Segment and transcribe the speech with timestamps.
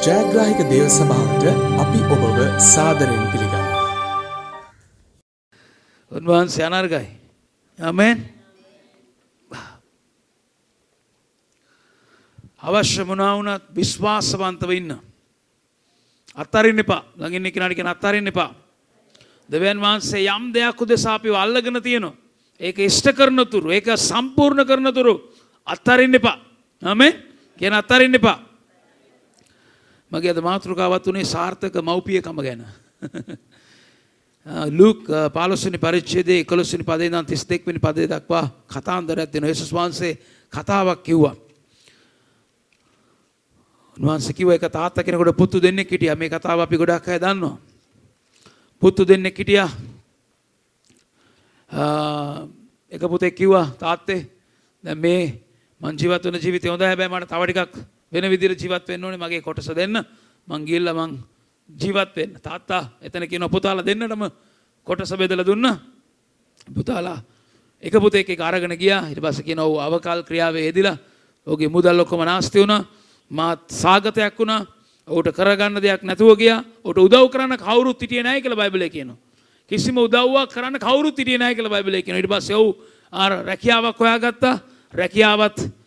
[0.00, 1.44] ජයග්‍රාහික දේව සභාවට
[1.76, 3.66] අපි ඔබව සාදරයෙන් පිළිගන්න.
[6.12, 7.06] උන්වහන්සේ අනර්ගයි.
[7.78, 8.24] අමෙන්.
[12.64, 14.96] අවශ්‍ය මොනා වුණත් විශ්වාසවන්තව ඉන්න.
[16.34, 17.04] අත්තරින්න එපා.
[17.20, 18.56] ළඟින් එක්කෙනාට කියන අත්තරින්න එපා.
[19.52, 22.16] දෙවියන් වහන්සේ යම් දෙයක් උදෙසා අපිව අල්ලගෙන තියෙනවා.
[22.60, 25.14] ඒක ඉෂ්ට කරන තුරු, ඒක සම්පූර්ණ කරන තුරු
[25.66, 26.40] අත්තරින්න එපා.
[26.82, 27.12] ආමෙන්.
[27.58, 28.49] කියන අත්තරින්න එපා.
[30.10, 32.64] මගේ අද මාතෘකාවත් උනේ සාර්ථක මව්පියකම ගැන.
[34.78, 39.48] ලූක් පාලොස්වනි පරිච්ඡේදයේ 11 වෙනි පදේ ඉඳන් 32 වෙනි පදේ දක්වා කතාන්දරයක් දෙනවා.
[39.48, 40.18] යේසුස් වහන්සේ
[40.52, 41.34] කතාවක් කිව්වා.
[43.96, 46.16] උන්වහන්සේ කිව්වා එක තාත්තා කෙනෙකුට පුතු දෙන්නෙක් හිටියා.
[46.16, 47.58] මේ කතාව අපි ගොඩක් අය දන්නවා.
[48.82, 49.70] පුතු දෙන්නෙක් හිටියා.
[52.90, 54.26] එක පුතෙක් කිව්වා තාත්තේ
[54.84, 55.38] දැන් මේ
[55.80, 59.42] මං ජීවත් වෙන ජීවිතය හොඳයි හැබැයි මට තව ටිකක් වෙන විදිහට ජීවත් වෙන්න ඕනේ මගේ
[59.42, 60.04] කොටස දෙන්න.
[60.48, 61.18] මං ගිහිල්ලා මං
[61.68, 62.34] ජීවත් වෙන්න.
[62.42, 64.30] තාත්තා එතන කියන පුතාලා දෙන්නටම
[64.84, 65.76] කොටස බෙදලා දුන්නා.
[66.74, 67.22] පුතාලා
[67.82, 69.08] එක පුතෙක් එක අරගෙන ගියා.
[69.08, 70.98] ඊට පස්සේ කියන ඔව් අවකාල් ක්‍රියාවේ යෙදිලා
[71.46, 72.84] ඔහුගේ මුදල් ඔක්කොම නාස්ති වුණා.
[73.30, 74.66] මාත් සාගතයක් වුණා.
[75.08, 76.64] ඔහුට කරගන්න දෙයක් නැතුව ගියා.
[76.84, 79.18] ඔහුට උදව් කරන්න කවුරුත් හිටියේ නැහැ කියලා බයිබලයේ කියනවා.
[79.70, 82.20] කිසිම උදව්වක් කරන්න කවුරුත් හිටියේ නැහැ කියලා බයිබලයේ කියනවා.
[82.20, 82.74] ඊට පස්සේ ඔහු
[83.12, 84.58] අර රැකියාවක් හොයාගත්තා.
[84.94, 85.79] රැකියාවත්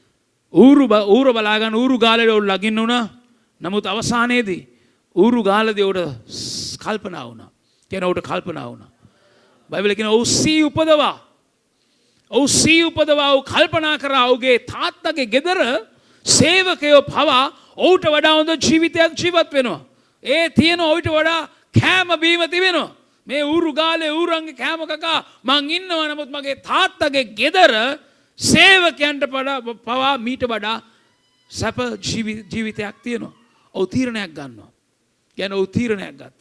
[0.54, 3.10] ඌරු ඌර බලාගන්න ඌරු ගාලට ඔවුන් ලගින්න වුණා.
[3.62, 4.62] නමුත් අවසානයේදී
[5.16, 6.02] ඌරු ගාලදී ඔහුට
[6.78, 7.50] කල්පනා වුණා.
[7.92, 8.90] කියන ඔහුට කල්පනා වුණා.
[9.70, 11.18] බයිබලයේ කියන ඔහු සී උපදවා.
[12.32, 15.60] ඔහු සී උපදවා ඔහු කල්පනා කරා ඔහුගේ තාත්තගේ ගෙදර
[16.26, 17.46] සේවකයෝ පවා
[17.78, 19.82] ඔහුට වඩා හොඳ ජීවිතයක් ජීවත් වෙනවා.
[20.24, 22.94] ඒ තියෙන ඔහුට වඩා කෑම බීම තිබෙනවා.
[23.28, 27.74] මේ ඌරු ගාලේ ඌරන්ගේ කෑම කකා මං ඉන්නවා නමුත් මගේ තාත්තගේ ගෙදර
[28.40, 29.24] සේවකයන්ට
[29.86, 30.82] පවා මීට වඩා
[31.52, 33.34] සැප ජීවිතයක් තියෙනවා.
[33.76, 34.72] ඔවු තීරණයක් ගන්නවා.
[35.38, 36.40] ගැන ඔවු තීරණයක් ගත්ත.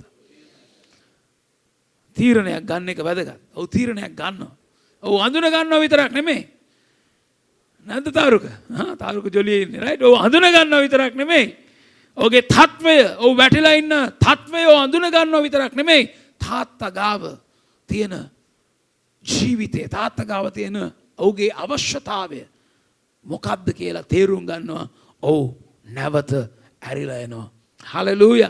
[2.16, 3.40] තීරණයක් ගන්න එක වැදගත්.
[3.54, 4.48] ඔවු තීරණයක් ගන්න.
[5.02, 6.48] ඔවු අඳුන ගන්න විතරක් නෙමේ.
[7.86, 8.44] නැද තාරුක
[8.98, 11.56] තාරුක ජොලිය ඉන්න රයිට ඔවු අඳුන ගන්න විතරක් නෙමේ.
[12.16, 17.38] ඔගේ තත්වය ඔවු වැටිලා ඉන්න තත්වය අඳුන ගන්න විතරක් නෙමෙයි තාත්ත ගාව
[17.88, 18.28] තියෙන
[19.24, 22.40] ජීවිතය තාත්ත ගාව තියෙන ඔහුගේ අවශ්‍යතාවය
[23.26, 24.88] මොකක්ද කියලා තේරුම් ගන්නවා.
[25.22, 25.54] ඔවු
[25.86, 26.32] නැවත
[26.82, 27.48] ඇරිලා එනවා.
[27.92, 28.42] හලලූය.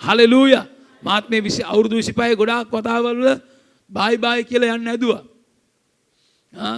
[0.00, 0.54] හලලූය.
[1.02, 3.40] මාත් මේ විසි අවුරුදු විසිපය ගොඩාක් කොතාවල
[3.90, 5.22] බයි බායි කියලා යන්න ඇදවා.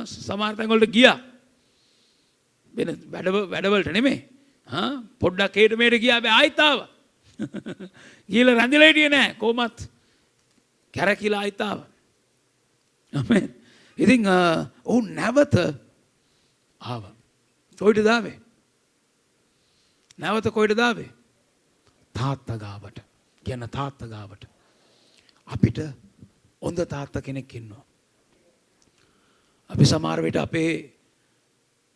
[0.04, 1.18] සමාර්තැන්ගොලට ගියා.
[2.74, 4.18] වෙන වැඩවලට නෙමේ
[5.20, 6.78] පොඩ්ඩක් කේට මේට ගියා බෑ ආයිතාව
[8.28, 9.34] ගීල රැඳිලේටිය නෑ.
[9.40, 9.88] කෝමත්
[10.94, 11.78] කැරකිලා අයිතාව.
[14.00, 14.24] ඉතින්
[14.84, 15.54] ඔවුන් නැවත
[16.80, 17.02] ආව.
[17.78, 18.38] කොයිට දාවේ.
[20.18, 21.10] නැවත කොයිට දාවේ.
[22.14, 22.98] තාත්තගාවට
[23.46, 24.42] ගැන තාත්තගාවට.
[25.48, 25.78] අපිට
[26.62, 27.84] ඔොඳ තාත්ත කෙනෙක් ඉන්නවා.
[29.70, 30.72] අපි සමාර්විට අපේ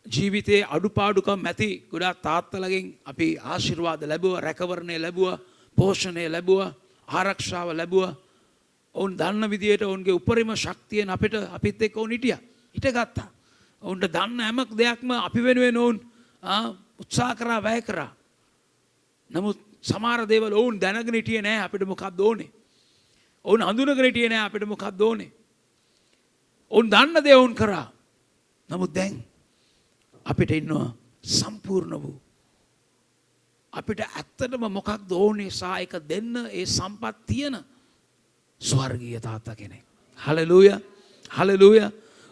[0.05, 5.39] ජීවිතයේ අඩුපාඩුකම් ඇති ගොඩා තාත්තලගෙන් අපි ආශිර්වාද ලැබුව රැකවරණය ලැබුව
[5.77, 6.61] පෝෂණය ලැබුව
[7.07, 8.05] ආරක්ෂාව ලැබුව
[8.95, 12.39] ඔවුන් දන්න විදියට ඔවුන්ගේ උපරිම ශක්තියෙන් අපිට අපිත් එක්ක ඔවුන් හිටියා.
[12.75, 13.29] හිට ගත්තා.
[13.81, 15.97] ඔවුන්ට දන්න හැමක් දෙයක්ම අපි වෙනුවෙන් ඔවුන්
[16.99, 18.11] උත්සාහ කරා වැය කරා.
[19.31, 22.51] නමුත් සමහර දේවල් ඔවුන් දැනගෙන හිටියේ නෑ අපිට මොකක්ද ඕනේ.
[23.45, 25.31] ඔවුන් හඳුනගෙන හිටියේ නෑ අපිට මොකක්ද ඕනේ.
[26.71, 27.87] ඔවුන් දන්න දේ ඔවුන් කරා.
[28.69, 29.23] නමුත් දැන්
[30.25, 32.17] අපිට ඉන්නවා සම්පූර්ණ වූ
[33.73, 37.57] අපිට ඇත්තටම මොකක්ද ඕනේ සා එක දෙන්න ඒ සම්පත් තියෙන
[38.65, 39.83] ස්වර්ගීය තාත්තා කෙනෙක්.
[40.19, 40.69] හලලූය
[41.31, 41.79] හලලූය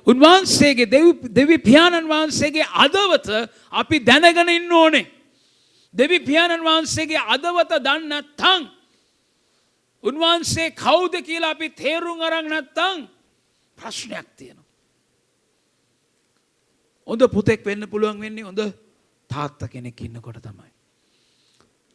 [0.07, 0.91] උන්වහන්සේගේ
[1.35, 3.27] දෙවි පියාණන් වහන්සේගේ අදවත
[3.71, 5.07] අපි දැනගෙන ඉන්න ඕනේ.
[5.94, 8.61] දෙවි පියාණන් වහන්සේගේ අදවත දන්න නැත්තං.
[10.03, 13.07] උන්වහන්සේ කවුද කියලා අපි තේරුම් අරන් නැත්තං
[13.77, 14.69] ප්‍රශ්නයක් තියෙනවා.
[17.07, 18.61] හොඳ පුතෙක් වෙන්න පුළුවන් වෙන්නේ හොඳ
[19.29, 20.71] තාත්ත කෙනෙක් ඉන්නකොට තමයි.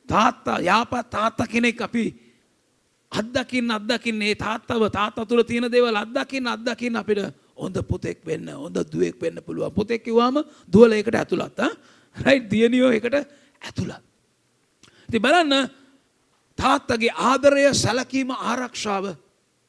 [0.08, 2.27] තාත්තා යාපත් තාත්ත කෙනෙක් අපි
[3.12, 4.22] අත්දකින්න අත්දකින්න.
[4.22, 7.20] ඒ තාත්තව තාත්තා තුළ තියෙන දේවල් අත්දකින්න අත්දකින්න අපිට
[7.56, 9.72] හොඳ පුතෙක් වෙන්න හොඳ දුවෙක් වෙන්න පුළුවන්.
[9.72, 11.60] පුතෙක් කිව්වම දුවල එකට ඇතුළත්
[12.16, 14.02] රයිට් දියණියෝ එකට ඇතුළත්.
[15.08, 15.70] ඉතින් බලන්න
[16.58, 19.16] තාත්තගේ ආදරය සැලකීම ආරක්ෂාව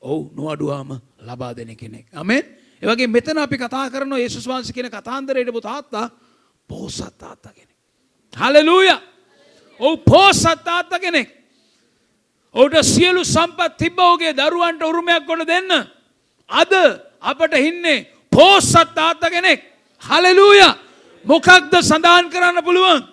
[0.01, 2.07] ඔව් නොඅඩුවාම ලබා දෙන කෙනෙක්.
[2.13, 2.44] ආමෙන්
[2.81, 6.09] ඒ වගේ මෙතන අපි කතා කරන යේසුස් වහන්සේ කියන කතාන්දරයට පො තාත්තා
[6.69, 7.77] පෝසත් තාත්තා කෙනෙක්.
[8.33, 9.01] හලෙලූයා
[9.80, 11.30] ඔව් පෝසත් තාත්තා කෙනෙක්.
[12.56, 15.72] ඔහුට සියලු සම්පත් තිබ්බ ඔහුගේ දරුවන්ට උරුමයක් කොට දෙන්න.
[16.50, 16.74] අද
[17.22, 19.62] අපට හින්නේ පෝසත් තාත්ත කෙනෙක්.
[20.04, 20.62] හලෙලූය
[21.25, 23.04] මොකක්ද සඳහන් කරන්න පුළුවන්.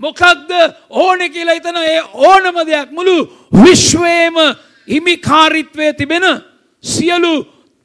[0.00, 0.50] මොකක්ද
[0.90, 3.16] ඕන කියලා හිතන ඒ ඕනම දෙයක් මුළු
[3.54, 4.36] විශ්වයේම
[4.88, 6.24] හිමිකාරිත්වය තිබෙන
[6.84, 7.34] සියලු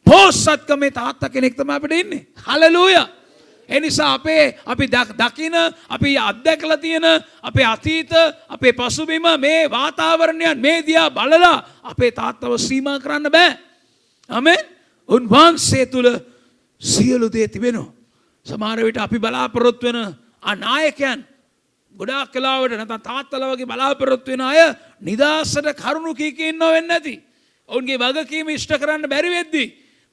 [0.08, 2.28] පෝසත්කමේ තාත්ත කෙනෙක් තමයි අපිට ඉන්නේ.
[2.38, 3.08] හලලූයා.
[3.70, 5.56] එනිසා අපේ අපි දකින
[5.90, 7.04] අපි අත්දැකල තියෙන
[7.44, 8.12] අපේ අතීත
[8.50, 13.58] අපේ පසුබිම මේ වාතාවරණයන් මේ දයා බලලා අපේ තාත්තව සීම කරන්න බෑ.
[14.30, 14.58] අමෙන්
[15.10, 16.20] උන්වහන්සේ තුළ
[16.82, 17.94] සියලු දේ තිබෙනවා.
[18.46, 21.26] සමාරවිට අපි බලාපොරොත් වෙන අනායකයන්
[21.96, 24.60] ගොඩාක් කලාවට නැත තාත්තල වගේ බලාපොරොත්තු වෙන අය
[25.02, 27.16] නිදස්සට කරුණු කීකඉන්න වෙන්න ඇති.
[27.70, 29.68] ඔවුන්ගේ වගකීම ඉෂ්ට කරන්න බැරිවෙද්දී.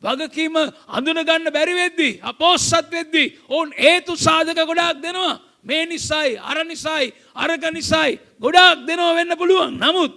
[0.05, 0.57] වගකීම
[0.89, 2.21] අඳුනගන්න බැරිවෙද්දි.
[2.23, 3.25] අපෝස්සත් වෙද්දි.
[3.49, 5.41] ඔවුන් ඒතු සාධක ගොඩාක් දෙනවා.
[5.63, 9.73] මේ නිසයි අර නිසයි අරග නිසයි ගොඩාක් දෙනවා වෙන්න පුළුවන්.
[9.75, 10.13] නමුත්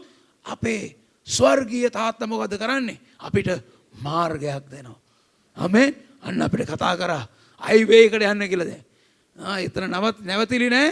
[0.46, 0.96] අපේ
[1.28, 3.00] ස්වර්ගීය තාත්තමොකද කරන්නේ.
[3.20, 3.50] අපිට
[4.02, 5.00] මාර්ගයක් දෙනවා.
[5.58, 7.24] අමේ අන්න අපිට කතා කරා
[7.62, 8.72] අයිවේකට යන්න කියලද.
[9.58, 10.90] එතන නවත් නැවතිලි නෑ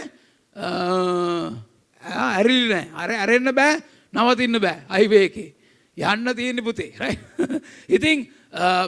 [2.02, 3.82] ඇරිලි නෑ අර ඇරෙන්න්න බෑ
[4.12, 5.52] නවතින්න බෑ අයිවේකේ.
[5.96, 6.92] යන්න තියෙන්නේ පුතේ.
[7.96, 8.26] ඉතින්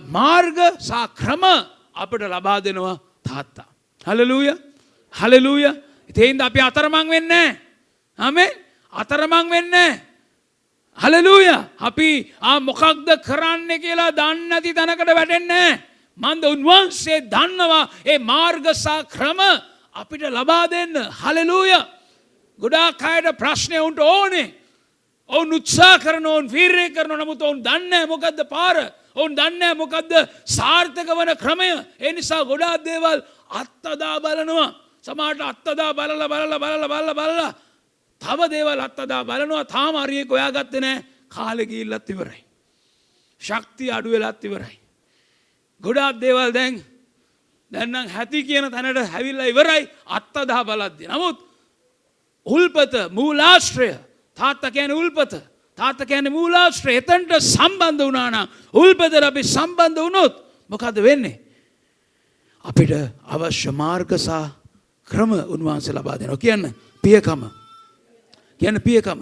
[0.09, 1.45] මාර්ග සා ක්‍රම
[1.95, 3.69] අපට ලබා දෙනවා තාත්තා.
[4.07, 4.55] හලලූය.
[5.13, 5.67] හලලූය.
[6.09, 7.33] ඉතින්ද අපි අතරමං වෙන්න.
[8.19, 8.57] හමේ
[8.93, 9.75] අතරමං වෙන්න.
[10.99, 11.49] හලලූය.
[11.81, 15.83] අපි මොකක්ද කරන්න කියලා දන්න ඇති තැනකට වැටෙන්නේ.
[16.19, 19.41] මන්ද උන්වහන්සේ දන්නවා ඒ මාර්ගසා ක්‍රම
[19.95, 20.97] අපිට ලබා දෙන්න.
[21.21, 21.77] හලලූය.
[22.59, 24.55] ගොඩාක් අයට ප්‍රශ්නය උන්ට ඕනේ.
[25.29, 28.98] ඔවුන් උත්සා කරන ඔවුන් වීරය කරන නමුත් ඔවුන් දන්න මොකක්ද පාර.
[29.19, 30.13] ඔවුන් දන්න මොකක්ද
[30.57, 31.71] සාර්ථක වන ක්‍රමය.
[32.05, 33.21] ඒ නිසා ගොඩාක් දේවල්
[33.61, 34.69] අත්තදා බලනවා.
[35.03, 37.41] සමාට අත්තදා බලල බලල බලල බලල බලල
[38.23, 39.65] තව දේවල් අත්තදා බලනවා.
[39.65, 42.43] තාම අරියෙක් ඔයා ගත්තේ නෑ කාලෙගිල්ලත් ඉවරයි.
[43.41, 44.79] ශක්තිය අඩු වෙලත් ඉවරයි.
[45.83, 46.75] ගොඩාක් දේවල් දැන්
[47.73, 49.83] දැන්නම් හැති කියන තැනට හැවිල්ල ඉවරයි.
[50.07, 51.05] අත්තදා බලද්දි.
[51.07, 51.39] නමුත්
[52.47, 53.91] උල්පත මූලාශ්‍රය.
[54.37, 55.33] තාත්ත කෑන උල්පත.
[55.79, 56.99] තාත්ත කෑන මූලාශ්‍රය.
[57.01, 60.35] එතන්ට සම්බන්ධ වනානම් උල්පතර අපි සම්බන්ධ වුණොත්
[60.71, 61.41] මොකද වෙන්නේ.
[62.65, 62.93] අපිට
[63.25, 64.45] අවශ්‍ය මාර්ගසා
[65.09, 66.37] ක්‍රම උන්වහන්සේ ලබා දෙනවා.
[66.37, 67.43] කියන්න පියකම.
[68.61, 69.21] කියන්න පියකම.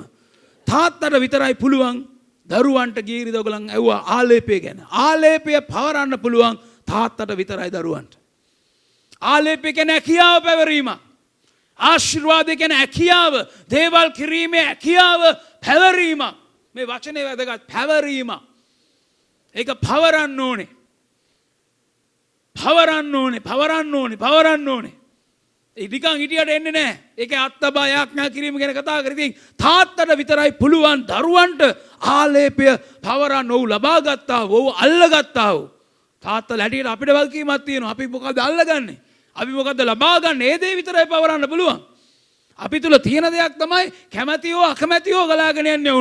[0.67, 2.05] තාත්තට විතරයි පුළුවන්
[2.50, 4.79] දරුවන්ට ගීරි දොගලන් ඇව්වා ආලේපය ගැන.
[4.91, 6.56] ආලේපය පවරන්න පුළුවන්
[6.87, 8.12] තාත්තට විතරයි දරුවන්ට.
[9.20, 11.00] ආලේපය ගැන ඇකියාව පැවරීමක්
[11.81, 13.35] ආශිර්වාදය ගැන ඇකියාව
[13.70, 15.23] දේවල් කිරීමේ ඇකියාව
[15.61, 16.45] පැවරීමක්
[16.76, 17.67] මේ වචනය වැදගත්.
[17.67, 18.31] පැවරීම.
[19.55, 20.69] ඒක පවරන්න ඕනේ.
[22.56, 24.94] පවරන්න ඕනේ පවරන්න ඕනේ පවරන්න ඕනේ.
[25.76, 31.62] ඉදිකං හිටියට එන්න නෑ එක අත්ත බයක්නා කිරීම ගැන කතා කරතින් තාත්තට විතරයි පුළුවන් දරුවන්ට
[32.12, 32.69] ආලේපය
[33.00, 33.50] පවරන්න.
[33.50, 35.58] ඔවු ලබාගත්තා ඔවු අල්ලගත්තාව
[36.25, 39.00] තාත්ත ලැටියට අපිට වල්කීමත් තියෙන අපි මොකද අල්ලගන්නේ?
[39.37, 40.43] අපි මොකද ලබාගන්න?
[40.43, 41.81] ඒදේ විතරයි පවරන්න පුළුවන්.
[42.58, 45.93] අපි තුළ තියෙන දෙයක් තමයි කැමැතියෝ අකමැතියෝ ගලාගෙන යන්නේ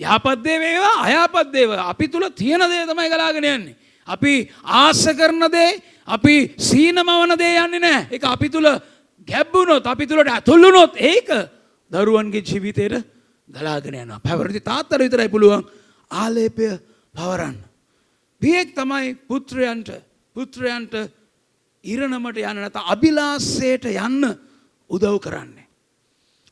[0.00, 3.76] ඔවුන්ට යහපත්දේ වේවා අයහපත්දේව අපි තුළ තියෙන දේ තමයි ගලාගෙන යන්නේ
[4.08, 8.68] අපි ආස කරන දේ අපි සීනමවන දේ යන්නේ නෑ එක අපි තුළ
[9.28, 11.28] ගැබ්බුණොත් අපි තුළට ඇතුල්ලුනොත් ඒක
[11.90, 13.04] දරුවන්ගේ ජීවිතයට
[13.48, 15.64] ගලාගෙන යන පැවරදි තාත්තර විතරයි පුළුවන්
[16.10, 16.78] ආලේපය
[17.14, 17.56] පවරන්න.
[18.40, 19.90] පියෙක් තමයි පුත්‍රයන්ට
[20.36, 20.94] පුත්‍රයන්ට
[21.84, 24.24] ඉරණමට යන්න නැත අභිලාස්සයට යන්න
[24.90, 25.66] උදව් කරන්නේ.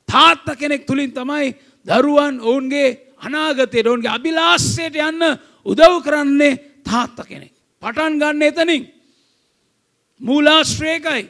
[0.08, 1.54] තාත්ත කෙනෙක් තුළින් තමයි
[1.86, 5.25] දරුවන් ඔවුන්ගේ අනාගතයට ඔවුන්ගේ අභිලාස්සයට යන්න
[5.67, 7.55] උදව් කරන්නේ තාත්ත කෙනෙක්.
[7.82, 8.84] පටන් ගන්න එතනින්
[10.20, 11.25] මූලාශ්‍රේකයි.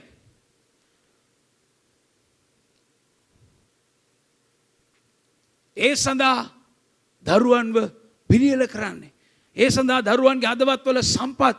[5.76, 6.50] ඒ සඳහා
[7.26, 7.76] දරුවන්ව
[8.30, 9.12] පිළියල කරන්නේ.
[9.56, 11.56] ඒ සඳහා දරුවන්ගේ අදවත්වල සම්පත්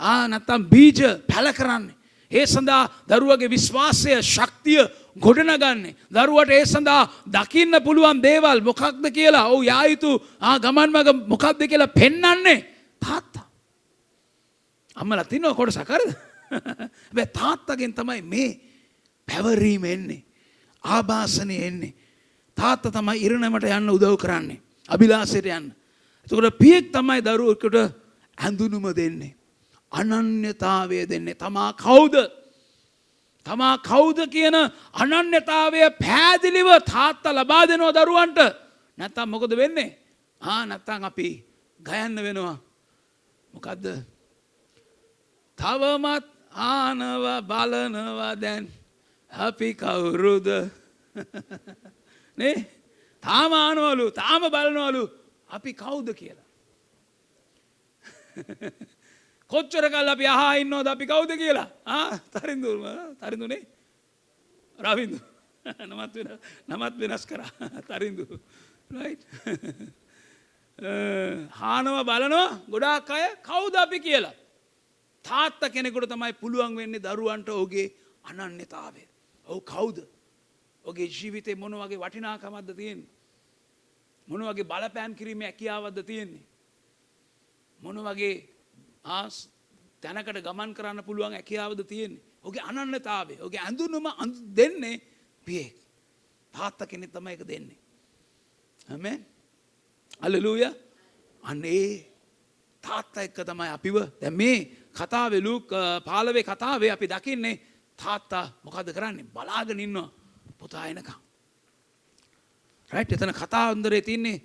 [0.00, 1.96] නැත්තම් බීජ පැල කරන්නේ.
[2.30, 4.82] ඒ සඳහා දරුවගේ විශ්වාසය ශක්තිය
[5.18, 5.96] ගොඩනගන්නේ.
[6.10, 10.10] දරුවට ඒ සඳහා දකින්න පුළුවන් දේවල් මොකක්ද කියලා ඔවු යායුතු
[10.60, 12.58] ගමන්මග මොකක්ද කියලා පෙන්නන්නේ
[13.00, 13.46] තාත්තා.
[14.96, 16.10] අම්මල තින්නව කොට සකරද.
[17.14, 18.50] බැ තාත්තගෙන් තමයි මේ
[19.28, 20.24] පැවරීම එන්නේ.
[20.84, 21.94] ආභාසනය එන්නේ.
[22.56, 24.60] තාත්ත තමයි ඉරණමට යන්න උදව් කරන්නේ.
[24.88, 25.72] අභිලාසයට යන්න.
[26.26, 27.76] එතකොට පියෙක් තමයි දරුවකට
[28.38, 29.34] ඇඳුනුම දෙන්නේ.
[29.92, 32.14] අනන්‍යතාවය දෙන්නේ තමා කවුද
[33.48, 34.56] තමා කවුද කියන
[34.94, 38.38] අනන්‍යතාවය පෑදිලිව තාත්ත ලබා දෙනවා දරුවන්ට.
[38.98, 39.90] නැත්තම් මොකද වෙන්නේ?
[40.40, 41.28] ආ නැත්තං අපි
[41.80, 42.56] ගයන්න වෙනවා.
[43.54, 43.86] මොකදද?
[45.58, 46.26] තවමත්
[46.68, 48.64] ආනව බලනවා දැන්
[49.30, 50.48] අපි කවුරුද?
[52.38, 52.56] නේ?
[53.22, 55.04] තාම ආනවලු තාම බලනවලු.
[55.48, 56.48] අපි කවුද කියලා?
[59.50, 61.68] කොච්චර කල් අපි අහා ඉන්නවද අපි කවුද කියලා
[62.34, 62.82] තරින්දුම
[63.20, 63.62] තරිඳුනේ
[64.78, 65.18] රවිදු
[65.84, 66.28] නමත් වෙන
[66.70, 67.50] නමත් වෙනස් කරා
[67.88, 68.26] තරින්දු
[68.96, 69.22] රයිට්
[71.60, 74.34] හානව බලනවා ගොඩාක් අය කවුද අපි කියලා.
[75.24, 77.92] තාත්ත කෙනෙකුට තමයි පුළුවන් වෙන්නේ දරුවන්ට ඔගේ
[78.24, 79.02] අනන්‍යතාවය.
[79.46, 79.98] ඔහු කවුද.
[80.84, 83.00] ඔගේ ජීවිතය මොන වගේ වටිනාකමක්ද තියෙන්.
[84.28, 86.44] මොන වගේ බලපෑම් කිරීම ඇකියාවද්ද තියෙන්නේ.
[87.80, 88.34] මොන වගේ
[89.08, 89.36] ආස්
[90.02, 92.24] තැනකට ගමන් කරන්න පුළුවන් ඇකියාවද තියෙන්නේ.
[92.42, 94.06] ඔගේ අනන්නතාවේ ඔගේ ඇඳුනුම
[94.56, 94.96] දෙන්නේ
[95.44, 95.76] පියෙක්.
[96.54, 97.78] තාත්ත කෙනෙ තම එක දෙන්නේ.
[98.88, 99.16] හැමේ
[100.20, 100.64] අලලූය
[101.44, 102.04] අන්න ඒ
[102.84, 104.58] තාත්ත එක්ක තමයි අපිව දැ මේ
[104.92, 105.70] කතාවේ ලූක්
[106.04, 107.60] පාලවේ කතාවේ අපි දකින්නේ
[107.96, 110.10] තාත්තා මොකද කරන්නේ බලාගෙන ඉන්නවා
[110.58, 111.18] පුතා එනකම්.
[112.90, 114.42] රයිට් එතන කතාන්දරේ තින්නේ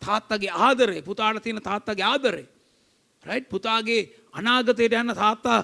[0.00, 2.46] තාත්තගේ ආදරේ පුතාට තියෙන තාත්තගේ ආදරේ.
[3.26, 4.00] රයිට් පුතාගේ
[4.38, 5.58] අනාගතයට යන්න තාත්තා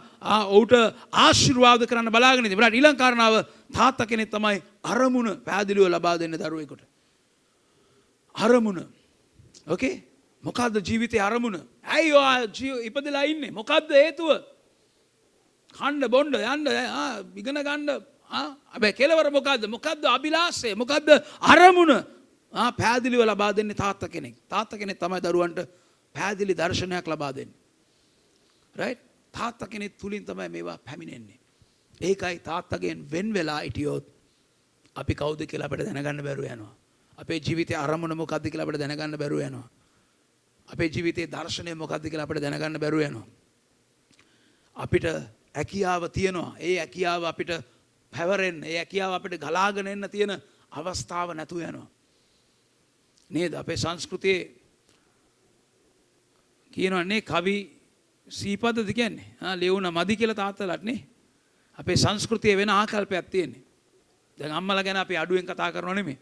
[0.48, 0.72] ඔවුට
[1.24, 3.34] ආශිර්වාද කරන්න බලාගෙන බට ඉලංකාරණාව
[3.72, 6.82] තාත්ත කෙනෙක් තමයි අරමුණ පැදිලිව ලබා දෙන්න දරුවෙකුට.
[8.34, 8.80] අරමුණ.
[9.72, 10.02] ඕකේ
[10.44, 11.60] මොකක්ද ජීවිතය අරමුණ?
[11.84, 13.50] ඇයි ඉපදලා ඉන්නේ?
[13.50, 14.30] මොකක්ද හේතුව?
[15.74, 16.66] කණ්ඩ බොන්්ඩ යන්න
[17.36, 21.08] ඉගෙන ගණ්ඩ ඇබැ කෙලවර මොකක්ද මොකක්ද අභිලාසේ මොකක්ද
[21.52, 21.94] අරමුණ?
[22.80, 24.34] පැදිලිව ලබා දෙන්නේ තාත්ත කෙනෙක්.
[24.48, 25.68] තාත්ත කෙනෙක් තමයි දරුවන්ට
[26.14, 27.50] පැදිලි දර්ශනයක් ලබා දෙන්න.
[28.76, 28.96] රයි
[29.32, 31.38] තාත්ත කෙනෙක් තුළින් තමයි මේවා පැමිණෙන්නේ.
[32.00, 34.06] ඒකයි තාත්තගෙන් වෙන් වෙලා ඉටියෝත්
[34.96, 36.74] අපි කෞද කියලා අපට දැනගන්න බැරුව යනවා.
[37.18, 39.68] අපේ ජීවිතය අරමුණ මොකක්ද කියලා අපට දැනගන්න බැරුව යනවා.
[40.68, 43.26] අපේ ජීවිතයේ දර්ශනය මොකක්ද කියලා අපට දැනගන්න බැරුව යනවා.
[44.76, 45.04] අපිට
[45.54, 46.56] ඇකියාව තියෙනවා.
[46.58, 47.52] ඒ ඇකියාව අපිට
[48.12, 50.32] පැවරෙන් ඒ ඇකියාව අපිට ගලාගෙන එන්න තියෙන
[50.72, 51.88] අවස්ථාව නැතුව යනවා.
[53.30, 54.61] නේද අපේ සංස්කෘතියේ
[56.72, 57.56] කියනවන්නේ කවි
[58.28, 60.98] සීපද දිකන්නේ ලෙවුන මදි කියල තාත්තලටනේ
[61.78, 63.62] අපේ සංස්කෘතිය වෙන ආකල්පයක් තියෙන්නේ.
[64.38, 66.18] දැන් අම්මල ගැන අපි අඩුවෙන් කතා කරනනෙමේ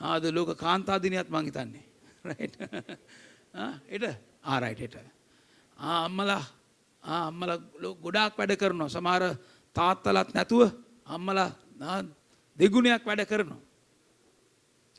[0.00, 1.84] ආද ලෝක කාන්තාදිනයත් මංහිතන්නේ
[3.88, 4.04] එට?
[4.44, 4.96] ආරයිටට
[5.76, 6.44] අම්මලා
[7.02, 7.50] අම්මල
[7.96, 8.88] ගොඩාක් වැඩ කරනවා.
[8.88, 9.22] සමාර
[9.76, 10.70] තාත්තලත් නැතුව
[11.06, 11.38] අම්මල
[12.58, 13.60] දෙගුණයක් වැඩ කරනවා.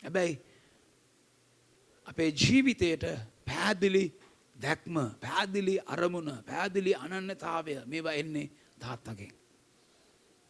[0.03, 0.39] හැබැයි
[2.07, 3.03] අපේ ජීවිතයට
[3.45, 4.05] පැදිලි
[4.63, 9.33] දැක්ම පැදිලි අරමුණ පැදිලි අනන්නතාවය මේවා එන්නේ තාත්තගෙන්.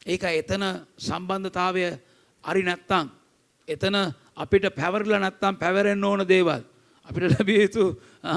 [0.05, 0.63] ඒක එතන
[0.99, 1.83] සම්බන්ධතාවය
[2.43, 3.09] අරි නැත්තං.
[3.67, 3.95] එතන
[4.35, 6.61] අපිට පැවරල නැත්තම් පැවරෙන්න්න ඕන දේවල්.
[7.07, 7.85] අපිට ලැබිය යුතු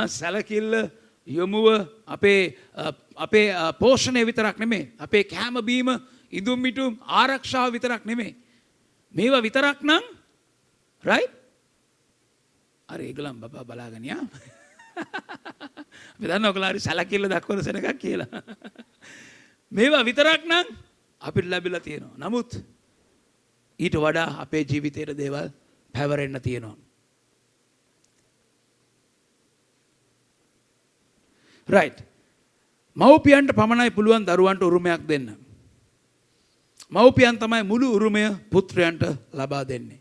[0.08, 0.90] සැලකිල්ල
[1.28, 1.66] යොමුව
[2.06, 2.56] අපේ
[3.16, 3.46] අපේ
[3.78, 5.88] පෝෂණය විතරක් නෙමේ අපේ කෑමබීම
[6.32, 8.36] ඉදුම් මිටුම් ආරක්ෂාව විතරක් නෙමේ.
[9.14, 10.04] මේවා විතරක් නම්
[11.04, 11.24] රයි
[12.88, 14.22] අර ඒගලම් බබා බලාගනයා
[16.20, 18.42] වෙදන්න ඔකලාරි සැලකිල්ල දක්වද සෙනකක් කියලා.
[19.72, 20.66] මේවා විතරක් නම්
[21.22, 22.16] අපිට ලැබිලා තියෙනවා.
[22.18, 22.50] නමුත්
[23.80, 25.48] ඊට වඩා අපේ ජීවිතයට දේවල්
[25.94, 26.76] පැවරෙන්න තියෙනවා.
[31.68, 31.98] රයිට්.
[32.96, 35.28] මව්පියන්ට පමණයි පුළුවන් දරුවන්ට උරුමයක් දෙන්න.
[36.90, 40.00] මව්පියන් තමයි මුළු උරුමය පුත්‍රයන්ට ලබා දෙන්නේ.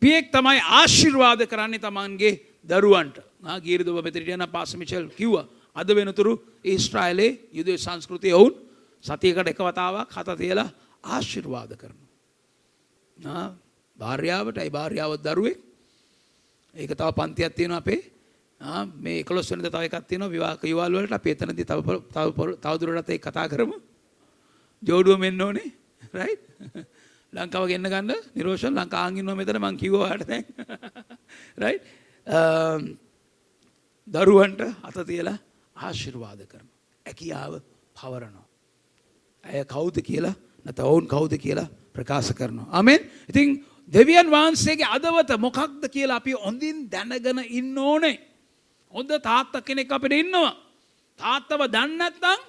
[0.00, 2.32] පියෙක් තමයි ආශිර්වාද කරන්නේ තමන්ගේ
[2.64, 8.54] දරුවන්ට ගීරදුව මෙතරිට යන පාසමිචල් කිව්ව අද වෙනතුරු ඒස්ට්‍රයිලේ යුද සංස්කෘතිය ඔවුන්
[9.04, 10.68] සතියකට එක වතාවක් හත තියලා
[11.04, 11.96] ආශිර්වාද කරන.
[13.98, 15.56] භාර්යාවට ඇයි භාර්යාවත් දරුවේ
[16.74, 18.02] ඒක තව පන්තියක් තියෙන අපේ
[18.96, 21.78] මේ කොළොස් වෙනද තව එකක් තියෙනවා විවාහ යුවල් වලට අපි එතනදී තව
[22.58, 23.76] තවදුරටත් ඒක කතා කරමු.
[24.82, 25.72] ජෝඩුව මෙන්න ඕනේ.
[26.12, 26.42] රයිට්?
[27.32, 30.44] ලංකාව ගෙන්න ගන්න නිරෝෂන් ලංකාවෙන් ඉන්නවා මෙතන මං කිව්වා ඔයාලට දැන්.
[31.62, 31.84] රයිට්?
[34.14, 35.38] දරුවන්ට අත තියලා
[35.76, 36.76] ආශිර්වාද කරනවා.
[37.06, 37.52] ඇකියාව
[37.96, 38.46] පවරනවා.
[39.44, 40.34] ඇය කවුද කියලා
[40.64, 42.68] නැත්නම් ඔවුන් කවුද කියලා ප්‍රකාශ කරනවා.
[42.70, 43.00] ආමෙන්.
[43.30, 48.16] ඉතින් දෙවියන් වහන්සේගේ අදවත මොකක්ද කියලා අපි හොඳින් දැනගෙන ඉන්න ඕනේ.
[48.92, 50.54] හොඳ තාත්ත කෙනෙක් අපිට ඉන්නවා.
[51.18, 52.40] තාත්තව දන්නත්තං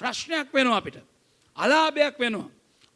[0.00, 0.96] ප්‍රශ්නයක් වෙනවා අපිට.
[1.56, 2.48] අලාභයක් වෙනවා.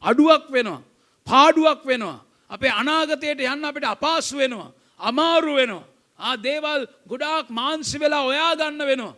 [0.03, 0.83] අඩුවක් වෙනවා.
[1.27, 2.21] පාඩුවක් වෙනවා.
[2.51, 4.73] අපේ අනාගතයට යන්න අපිට අපාසු වෙනවා.
[5.01, 5.85] අමාරු වෙනවා.
[6.19, 9.15] ආ දේවල් ගොඩාක් මාන්සි වෙලා ඔයා ගන්න වෙනවා.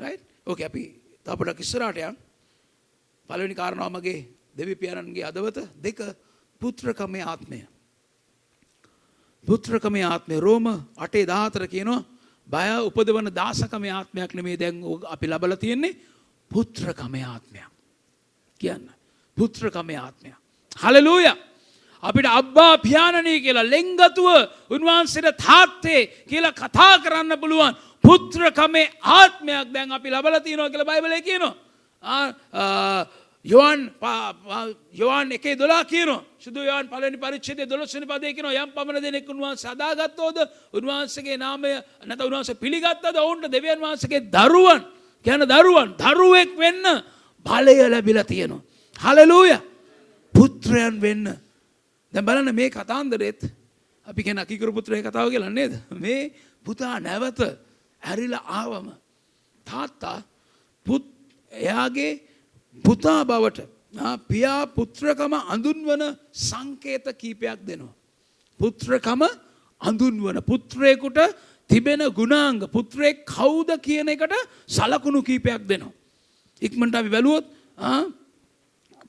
[0.00, 0.84] රයි් ඕක අපි
[1.24, 2.16] තපට කිස්සරාට යන්
[3.28, 5.98] පලනි කාරණාවමගේ දෙවිපියණන්ගේ අදවත දෙක
[6.60, 7.60] පුත්‍රකමේ ආත්මය.
[9.44, 12.04] පුත්‍රකමේ ආත්මය රෝම අටේ දාතර කියනවා
[12.48, 15.98] බය උපදවන දාසකමේ ආත්මයක් නෙමේ දැන් අපි ලබල තියෙන්නේ
[16.50, 17.70] පුත්‍රකමේ ආත්මයක්
[18.60, 18.88] කියන්න
[19.36, 20.36] පුත්‍රකමේ ආත්මයක්
[20.76, 21.26] හලලූය
[22.08, 24.28] අපිට අබ්බා ප්‍යානනී කියලා ලෙංගතුව
[24.70, 31.54] උන්වහන්සේට තාත්තේ කියලා කතා කරන්න පුළුවන් පුත්‍රකමේ ආත්මයක් දැන් අපි ලබල තියනවා කියලා බයිබලය කියනවා.
[33.44, 33.80] යොවන්
[34.92, 39.64] යොවන් එකේ දොලා කියන සුදු යවන් පලනි පරිච්චේ දොලොස්සනි පදය කියන යම් පමණ දෙනෙක් උන්වහන්ස
[39.64, 40.38] සදාගත්තෝද
[40.72, 41.72] උන්වහන්සගේ නාමය
[42.06, 43.16] නැත උන්වහන්ස පිළිගත්තද?
[43.16, 44.82] ඔවුන්ට දෙවියන් වහන්සගේ දරුවන්
[45.26, 46.84] ගැන දරුවන් දරුවෙක් වෙන්න
[47.46, 48.62] බලය ලැබිල තියෙනවා.
[48.96, 49.58] හලලූය!
[50.34, 51.45] පුත්‍රයන් වෙන්න.
[52.16, 53.40] දැ බලන්න මේ කතාන්දරෙත්
[54.06, 56.32] අපි කෙන අකිකර පුත්‍රය කතාව කියලන්නේද මේ
[56.66, 57.40] පුතා නැවත
[58.02, 58.86] ඇරිල ආවම
[59.66, 60.18] තාත්තා
[60.86, 61.04] පුත්
[61.52, 62.12] එයාගේ
[62.84, 63.68] පුතා බවට
[64.24, 67.92] පියා පුත්‍රකම අඳුන්වන සංකේත කීපයක් දෙනවා.
[68.60, 69.22] පුත්‍රකම
[69.80, 71.20] අඳුන්වන පුත්‍රයකුට
[71.70, 74.34] තිබෙන ගුණාංග පුත්‍රයෙක් කවුද කියන එකට
[74.68, 75.92] සලකුණු කීපයක් දෙනවා.
[76.62, 77.44] ඉක්මට අපි බැලුවොත්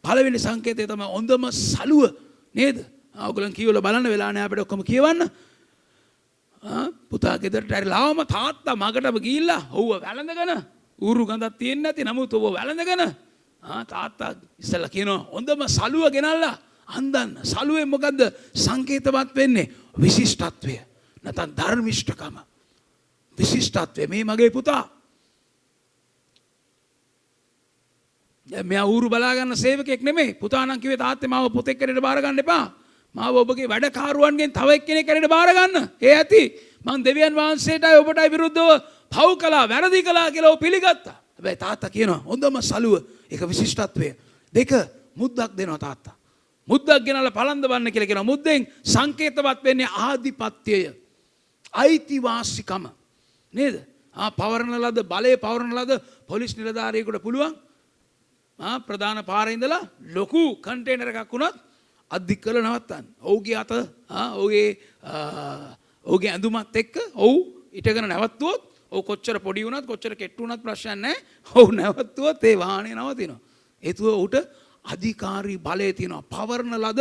[0.04, 2.12] පලවෙනි සංකේතය තම ඔොඳම සලුව
[2.56, 5.30] නේද අවගලන් කියවල බලන්න වෙලානෑ අපට ඔක්කොම කියවන්න.
[7.10, 10.52] පුතා ගෙදරට ඇරි ලාම තාත්තා මගටම ගිල්ලා ඔහුව වැළඳගන
[11.00, 13.04] ඌරු ගඳත් තියෙන්න්න ඇති නමුත් ඔබ වැළඳගන
[13.86, 16.56] තාත්තා ඉස්සල්ල කියනවා හොඳම සලුව ගෙනල්ලා
[16.88, 18.22] අන්දන්න සලුවෙන් මොකක්ද
[18.56, 20.78] සංකේතවත් වෙන්නේ විශිෂ්ටත්වය.
[21.24, 22.38] නැතන් ධර්මිෂ්ඨකම.
[23.38, 24.08] විශිෂ්ටත්වය.
[24.08, 24.84] මේ මගේ පුතා.
[28.48, 32.87] මෙ ඌරු බලාගන්න සේවකෙක් නෙමේ පුතානංකිවේ තාත්තේ මාව පොතෙක් කරට බාරගන්න එපා.
[33.18, 36.42] මාව ඔබගේ වැඩකාරුවන්ගෙන් තවක් කෙනෙ කරට බාරගන්න ඒ ඇති
[36.86, 38.70] මං දෙවියන් වහන්සේට ඔබටයි විරුද්ධව
[39.10, 41.18] පව් කලා වැරදි කලා කියලා පිළිගත්තා.
[41.36, 42.96] හැබැයි තාත්තා කියනවා හොඳම සලුව
[43.32, 44.14] එක විශිෂ්ටත්වය.
[44.54, 44.72] දෙක
[45.16, 46.16] මුද්දක් දෙනවා තාත්තා.
[46.68, 50.94] මුද්දක් ගෙනල පලන්ද වන්න කියල කියෙන මුද්දෙන් සංකේතවත් වෙන්නේ ආධිපත්‍යය.
[51.74, 52.84] අයිතිවාසිකම.
[53.54, 53.76] නේද?
[54.38, 57.54] පවරණ ලද බලය පවරණ ලද පොලිස් නිලධාරයකුට පුළුවන්
[58.86, 61.67] ප්‍රධාන පාරඉඳලා ලොකු කන්ටේනර එකක් වුණත්
[62.12, 63.06] අධික් කළ නවත්තන්න.
[63.22, 63.72] ඔවුගේ අත
[64.38, 64.78] ඔගේ
[66.06, 68.62] ඕගේ ඇඳුමත් එක්ක ඔවු ඉටගෙන නැවත්තුවොත්
[68.92, 71.06] ඕ කොච්චර පොඩි වුණත් කොච්චර කෙට්ටුනත් ප්‍රශ්න
[71.56, 73.40] ඔහු නැවත්තුවත් ඒ වාහනය නවතිනවා.
[73.84, 74.36] එතුව ඔහුට
[74.86, 77.00] අධිකාරී බලය තියෙනවා පවරණ ලද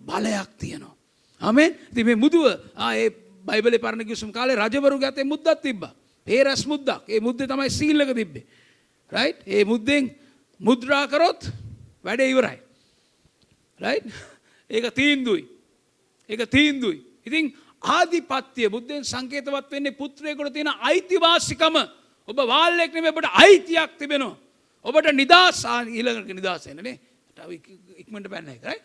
[0.00, 0.94] බලයක් තියෙනවා.
[1.40, 2.46] අමේ ති මේ මුදුව
[2.76, 3.10] ඒ
[3.44, 5.84] බයිබල පරණ කිසුම් කාලේ රජවරු ගතේ මුද්දත් තිබ්බ.
[6.26, 8.46] ඒ රැස් මුද්දක් ඒ මුද්ද තමයි සීල්ලක තිබ්බේ.
[9.12, 10.10] රයි් ඒ මුද්දෙන්
[10.60, 11.46] මුද්‍රාකරොත්
[12.04, 12.58] වැඩ ඉවරයි.
[13.80, 13.98] රයි්
[14.70, 15.42] ඒක තීන්දුයි.
[16.28, 16.98] ඒක තීන්දුයි.
[17.26, 21.76] ඉතින් ආධිපත්‍යය බුද්ධෙන් සංකේතවත් වෙන්නේ පුත්‍රයකොට තියෙන අයිතිවාසිකම
[22.28, 24.36] ඔබ වාල්ලෙක් නෙමෙයි ඔබට අයිතියක් තිබෙනවා.
[24.84, 27.00] ඔබට නිදාස් ඊළඟට නිදාසෙන්නේ
[27.98, 28.78] ඉක්මනට පැන්න එකයි.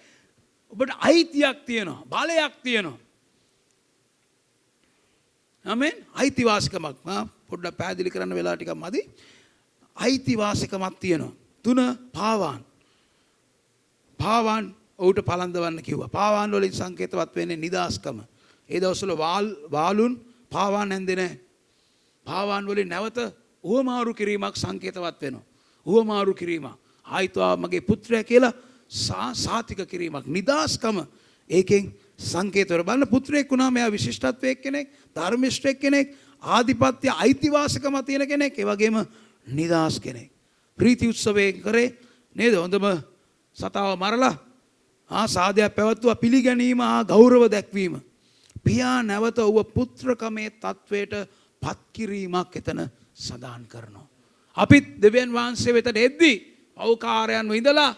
[0.74, 3.00] ඔබට අයිතියක් තියෙනවා බලයක් තියෙනවා.
[5.66, 6.98] නමෙන් අයිතිවාසිකමක්
[7.50, 9.02] පොඩ්ඩ පැදිලි කරන්න වෙලා ටිකක් මදි.
[9.98, 11.34] අයිතිවාසිකමක් තියෙනවා.
[11.64, 11.80] තුන
[12.14, 12.62] පාවාන්.
[14.20, 16.08] පාවාන් ඔවුට පලන්දවන්න කිව්ව.
[16.10, 18.20] පාවාන් වලින් සංකේතවත් වෙන්නේ නිදහස්කම.
[18.70, 19.18] ඒ දවස්වල
[19.72, 20.14] වාලුන්
[20.50, 21.40] පාවාන් ඇන්දෙන
[22.26, 23.18] පාවාන් වලින් නැවත
[23.64, 25.44] උවමාරු කිරීමක් සංකේතවත් වෙනවා.
[25.86, 26.80] උවමාරු කිරීමක්.
[27.06, 28.54] ආයිතවා මගේ පුත්‍රය කියලා
[29.36, 30.26] සාතික කිරීමක්.
[30.28, 30.98] නිදහස්කම
[31.50, 38.66] ඒකෙන් සංකේතවර බලන්න පුත්‍රයෙක් වුණා මෙයා විශිෂ්ටත්වයක් කෙනෙක් ධර්මිෂ්ඨයෙක් කෙනෙක් ආධිපත්‍ය අයිතිවාසිකම තියෙන කෙනෙක් ඒ
[38.66, 39.06] වගේම
[39.48, 40.32] නිදහස් කෙනෙක්.
[40.78, 41.98] ප්‍රීති උත්සවයෙන් කරේ
[42.36, 42.86] නේද හොඳම
[43.58, 44.53] සතාව මරලා
[45.12, 48.02] ආ සාධයක් පැවැත්තුවා පිළිගැනීම හා ගෞරව දැක්වීම.
[48.64, 51.14] පියා නැවත ඔව පුත්‍රකමේ තත්ත්වයට
[51.62, 52.80] පත්කිරීමක් එතන
[53.16, 54.08] සදාන් කරනවා.
[54.58, 56.36] අපිත් දෙවන් වහන්සේ වෙතට එද්දී
[56.78, 57.96] අවකාරයන් විඳලා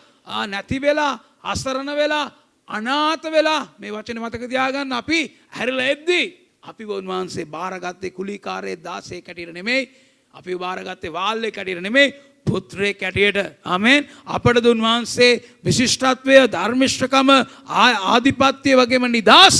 [0.47, 2.31] නැති වෙලා අසරණ වෙලා
[2.67, 6.25] අනාත වෙලා මේ වචන මතක තියාගන්න අපි හැරිල එද්දී
[6.63, 9.89] අපි ගොන්වහන්සේ භාරගත්තේ කුලිකාරයේ දාසේ කැටිර නෙමෙයි
[10.33, 12.13] අපි භාරගත්තේ වාල්ලේ කැටිර නෙමෙයි
[12.45, 17.29] පුත්‍රය කැටියට අමෙන් අපට දුන්වහන්සේ විශිෂ්ටත්වය ධර්මිෂ්ඨකම
[17.67, 19.59] ආධිපත්‍යය වගේම නිදහස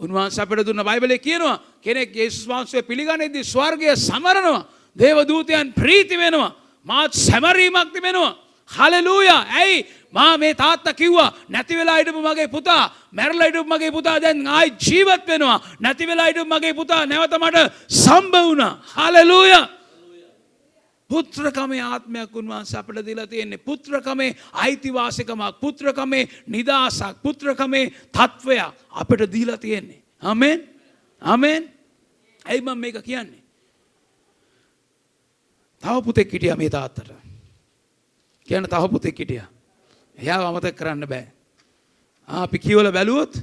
[0.00, 4.66] උන්වහන්ස අපට දුන්න බයිබලය කියනවා කෙනෙක් ඒසුස් වහන්සේ පිළිගනෙදි ස්වර්ගය සමරනවා.
[4.96, 6.54] දේවදූතයන් ප්‍රීති වෙනවා.
[6.86, 8.36] මාත් සැමරීමක් තිබෙනවා.
[8.70, 9.28] හලලූය.
[9.28, 9.86] ඇයි?
[10.12, 15.26] මා මේ තාත්ත කිව්වා නැතිවෙලා ඉඩපු මගේ පුතා මැරලා ඉඩපු මගේ පුතා දැන් ආයි ජීවත්
[15.26, 15.60] වෙනවා.
[15.80, 18.78] නැතිවෙලා ඉඩපු මගේ පුතා නැවත මට සම්බ වුණා.
[18.96, 19.52] හලලූය.
[21.14, 23.64] පුත්‍රකමේ ආත්මයක් උන්වහන්සේ අපට දීලා තියෙන්නේ.
[23.68, 30.02] පුත්‍රකමේ අයිතිවාසිකමක් පුත්‍රකමේ නිදාසක් පුත්‍රකමේ තත්ත්වයක් අපට දීලා තියෙන්නේ.
[30.22, 30.58] අමෙන්
[31.22, 31.62] අමෙන්
[32.44, 33.42] ඇයි මම මේක කියන්නේ?
[35.82, 37.10] තව පුතෙක් හිටියා මේ තාත්තට.
[38.48, 39.48] කියන්න තව පුතෙක් හිටියා.
[40.18, 41.26] එයා අමතක කරන්න බෑ.
[42.28, 43.34] අපි කියවල බැලුවොත්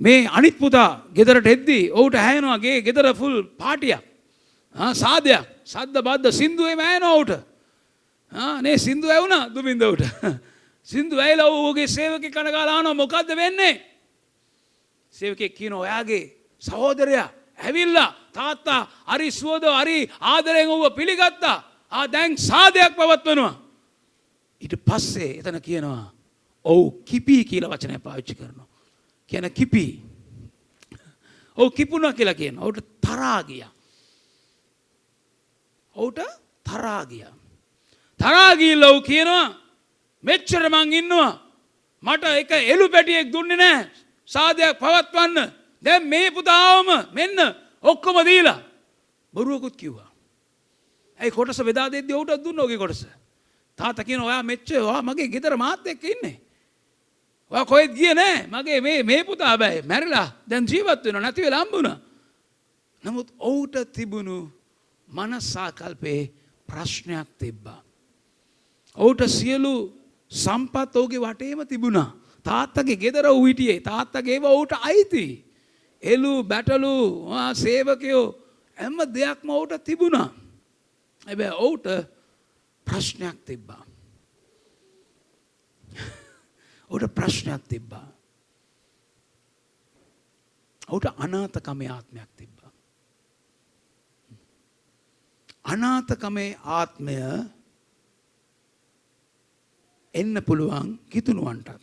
[0.00, 4.02] මේ අනිත් පුතා ගෙදරට එද්දී ඔහුට හැයනවාගේ ගෙදර ෆුල් පාටියක්
[4.76, 7.32] සාධයක් සද්ද බද්ධ සිින්දුවේ මෑනෝට
[8.62, 10.04] නේ සිින්දු ඇවුණ දුබින්දවට
[10.88, 13.74] සිින්දු ඇයිල ඔහුගේ සේවක කනකාලාන මොකක්ද වෙන්නේ
[15.14, 16.24] සේවකෙක් කියන ඔයාගේ
[16.62, 21.56] සහෝදරයා ඇවිල්ලා තාත්තා අරි සුවද අරි ආදරෙන් ඔව පිළිගත්තා
[21.92, 23.54] ආ දැන් සාධයක් පවත්වනවා
[24.62, 26.16] ඊට පස්සේ එතන කියනවා
[26.64, 28.66] ඔව් කිපී කියලා වචනය පාවිච්චි කරනවා.
[29.30, 30.02] කියන කිපී.
[31.58, 32.58] ඔව් කිපුණා කියලා කියන.
[32.58, 33.70] ඔහුට තරහා ගියා.
[35.96, 36.20] ඔහුට
[36.66, 37.34] තරහා ගියා.
[38.20, 39.46] තරහා ගිහිල්ලා ඔහු කියනවා
[40.22, 41.32] මෙච්චර මං ඉන්නවා.
[42.02, 43.90] මට එක එළු පැටියෙක් දුන්නේ නැහැ.
[44.28, 45.52] සාදයක් පවත්වන්න.
[45.84, 47.38] දැන් මේ පුතාවම මෙන්න
[47.82, 48.60] ඔක්කොම දීලා
[49.34, 50.10] බොරුවකුත් කිව්වා.
[51.20, 53.06] ඇයි කොටස බෙදා දෙද්දි ඔහුට දුන්න ඔගේ කොටස.
[53.78, 56.40] තාත්තා කියන ඔයා මෙච්ච ඔයා මගේ ගෙදර මාත් එක්ක ඉන්නේ.
[57.50, 58.46] ඔයා කොහෙත් ගියේ නෑ.
[58.52, 61.98] මගේ මේ මේ පුතා බෑ මැරිලා දැන් ජීවත් වෙනවා නැති වෙලා හම්බුණා.
[63.04, 64.50] නමුත් ඔහුට තිබුණු
[65.08, 66.32] මනසාකල්පේ
[66.68, 67.82] ප්‍රශ්නයක් තිබ්බා.
[68.96, 69.92] ඔහුට සියලු
[70.32, 72.16] සම්පත් ඔහුගේ වටේම තිබුණා.
[72.46, 73.80] තාත්තගේ ගෙදර ඔහු හිටියේ.
[73.80, 75.44] තාත්තගේ ඒවා ඔහුට අයිති.
[76.02, 76.92] එළු බැටලු
[77.54, 78.24] සේවකයෝ
[78.76, 80.28] හැම දෙයක්ම ඔහුට තිබුණා.
[81.26, 81.86] හැබැයි ඔහුට
[82.86, 83.84] ප්‍රශ්නයක් තිබ්බා.
[86.90, 88.08] ඔහුට ප්‍රශ්නයක් තිබ්බා.
[90.88, 92.55] ඔහුට අනාථකමේ ආත්මයක් තිබ්බා.
[95.72, 97.16] අනාථකමේ ආත්මය
[100.14, 101.80] එන්න පුළුවන් කිතුනුවන්ටත්.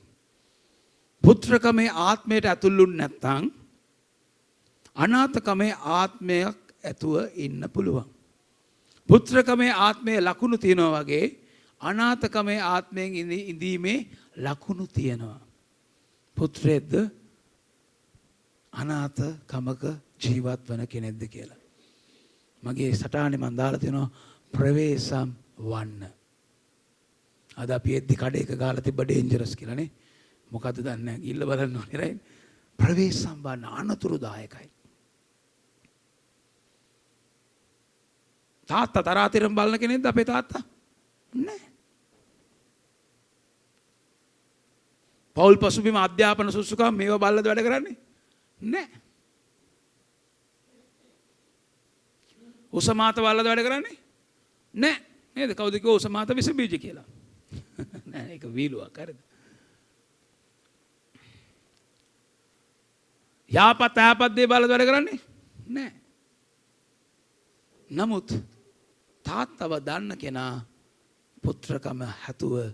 [1.23, 3.45] පුත්‍රකමේ ආත්මයට ඇතුල්ලුන් නැත්තං
[4.95, 8.07] අනාථකමේ ආත්මයක් ඇතුව ඉන්න පුළුවන්.
[9.09, 11.25] පුත්‍රකමේ ආත්මය ලකුණු තියෙනවා වගේ
[11.81, 13.99] අනාථකමේ ආත්මයෙන් ඉඳීමේ
[14.37, 15.41] ලකුණු තියෙනවා.
[16.37, 16.93] පුත්‍රයෙක්ද
[18.73, 19.83] අනාථ කමක
[20.21, 21.62] ජීවත් වන කෙනෙක්ද කියලා.
[22.63, 24.09] මගේ සටානෙ මන් දාලා තියෙනවා
[24.53, 25.29] ප්‍රවේසම්
[25.61, 26.03] වන්න.
[27.57, 29.89] අද අපි එද්දි කඩේක ගාලා තිබ්බ ඩේන්ජරස් කියලානේ.
[30.51, 31.19] මොකද්ද දන්නේ නැහැ.
[31.19, 32.21] ගිල්ල බලන්න ඕනේ රයින්.
[32.79, 34.69] ප්‍රවේසම් වන්න අනතුරුදායකයි.
[38.69, 40.63] තාත්තා තරාතිරම් බලන කෙනෙක්ද අපේ තාත්තා?
[41.33, 41.69] නැහැ.
[45.37, 47.97] පෞල් පසුබිම අධ්‍යාපන සුසුකම් මේවා බල්ලද වැඩ කරන්නේ?
[48.59, 49.02] නැහැ.
[52.73, 53.97] උසමාත වල්ලද වැඩ කරන්නේ?
[54.73, 55.01] නැහැ.
[55.35, 55.53] නේද?
[55.53, 57.05] කවුද කිව්ව උසමාත විස බීජ කියලා?
[58.11, 59.19] නෑ ඒක වීලුවක් හරිද?
[63.51, 65.19] යාපත් යාපත් දේ බලද වැඩ කරන්නේ?
[65.69, 65.91] නෑ.
[67.89, 68.37] නමුත්
[69.25, 70.53] තාත්තව දන්න කෙනා
[71.43, 72.73] පුත්‍රකම හැතුව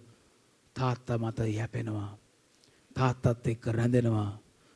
[0.75, 2.12] තාත්තා මත යැපෙනවා.
[2.95, 4.31] තාත්තත් එක්ක රැඳෙනවා.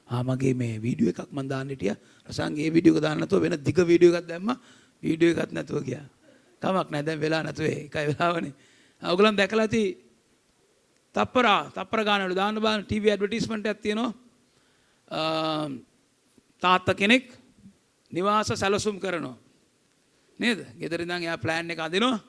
[0.10, 1.98] ආමගේ මේ වීඩියෝ එකක් මන් දාන්න හිටියා.
[2.30, 4.58] රසංගේ වීඩියෝ එක දාන්න නැතුව වෙන දිග වීඩියෝ එකක් දැම්මා.
[5.04, 6.06] වීඩියෝ එකක් නැතුව ගියා.
[6.62, 8.54] කමක් නැහැ දැන් වෙලා නැතුව ඒකයි වෙලාවනේ.
[9.02, 9.84] ඔයගොල්ලන් දැකලා ඇති
[11.16, 14.12] තප්පරා තප්පර ගානවල දාන්න බලන්න ටීවී ඇඩ්වර්ටයිස්මන්ට් එකක් තියෙනවා.
[16.62, 17.26] තාත්තා කෙනෙක්
[18.12, 19.38] නිවාස සැලසුම් කරනවා.
[20.40, 20.60] නේද?
[20.80, 22.20] ගෙදර ඉඳන් එයා ප්ලෑන් එක අදිනවා.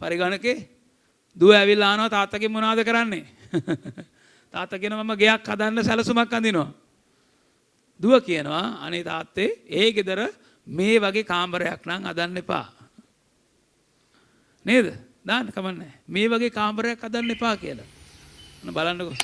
[0.00, 0.68] පරිගණකේ
[1.36, 3.24] දුව ඇවිල්ලා ආනවා තාත්තගෙන් මොනවද කරන්නේ?
[4.54, 6.70] තාත්තා කියනවා මම ගෙයක් හදන්න සැලසුමක් අඳිනවා.
[8.00, 10.20] දුව කියනවා අනේ තාත්තේ ඒ ගෙදර
[10.66, 12.66] මේ වගේ කාමරයක් නම් හදන්න එපා.
[14.66, 14.86] නේද?
[15.26, 15.92] දාන්න කමන්නේ.
[16.08, 17.88] මේ වගේ කාමරයක් හදන්න එපා කියලා.
[18.62, 19.14] ඔන්න බලන්නකෝ.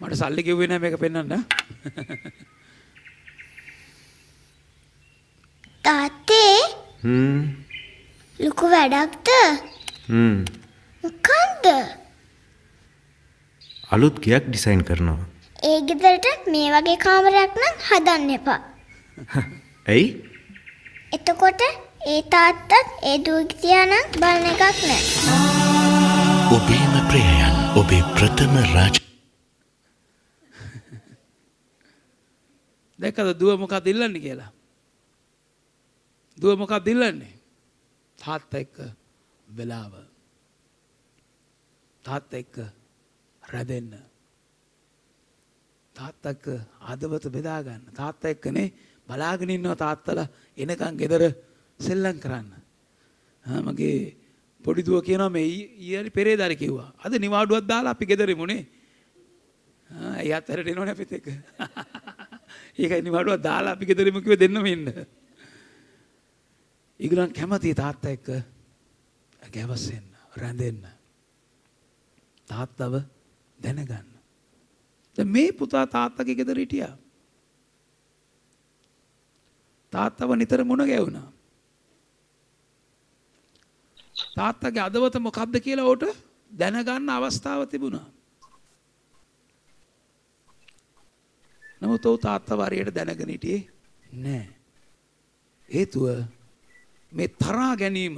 [0.00, 1.44] මට සල්ලි කිව්වේ නැහැ මේක පෙන්වන්න.
[5.82, 6.58] තාත්තේ
[7.04, 7.40] හ්ම්
[8.38, 9.28] ලොකු වැඩක්ද?
[10.08, 10.44] හ්ම්
[11.04, 11.66] මොකන්ද?
[13.92, 15.24] අලුත් ගයක් ඩිසයින් කරනවා.
[15.62, 18.60] ඒ ගෙදරට මේ වගේ කාමරයක් නම් හදන්න එපා.
[19.90, 20.06] ඇයි?
[21.12, 21.62] එතකොට
[22.06, 25.02] ඒ තාත්තත් ඒ දුවගේ තියා නම් බලන එකක් නෑ.
[26.56, 28.96] ඔබේම ප්‍රියයන් ඔබේ ප්‍රථම රාජ
[32.98, 34.50] දැක්කද දුව මොකක්ද ඉල්ලන්නේ කියලා?
[36.38, 37.34] දුව මොකක්ද ඉල්ලන්නේ?
[38.18, 38.78] තාත්තා එක්ක
[39.48, 39.92] වෙලාව.
[42.04, 42.56] තාත්තා එක්ක
[43.52, 43.92] රැඳෙන්න.
[45.94, 46.46] තාත්තා එක්ක
[46.82, 47.84] ආදවත බෙදා ගන්න.
[47.92, 48.72] තාත්තා එක්කනේ
[49.08, 51.22] බලාගෙන ඉන්නවා තාත්තලා එනකන් ගෙදර
[51.80, 52.50] සෙල්ලම් කරන්න.
[53.44, 54.16] ආ මගේ
[54.64, 56.92] පොඩි දුව කියනවා මේ ඊයේ පෙරේදාරි කිව්වා.
[56.98, 58.62] අද නිවාඩුවක් දාලා අපි ගෙදරෙමු නේ.
[59.90, 61.28] ආ එයාත් හැරට එනවනේ අපිත් එක්ක.
[62.80, 64.88] ඒකයි නිවාඩුවක් දාලා අපි ගෙදරෙමු කිව්ව දෙන්නම ඉන්න.
[67.00, 68.28] ඒගොල්ලන් කැමති තාත්තා එක්ක
[69.52, 70.86] ගැවසෙන්න, රැඳෙන්න.
[72.48, 73.02] තාත්තව
[73.62, 74.08] දැනගන්න.
[75.18, 76.94] දැන් මේ පුතා තාත්තගේ ගෙදර හිටියා.
[79.92, 81.28] තාත්තව නිතර මුණ ගැවුණා.
[84.34, 86.04] තාත්තගේ අදවත මොකක්ද කියලා ඔහුට
[86.52, 88.06] දැනගන්න අවස්ථාව තිබුණා.
[91.80, 93.68] නමුත් ඔහු තාත්තව හරියට දැනගෙන හිටියේ
[94.24, 94.44] නෑ.
[95.68, 96.06] හේතුව
[97.12, 98.16] මේ තරා ගැනීම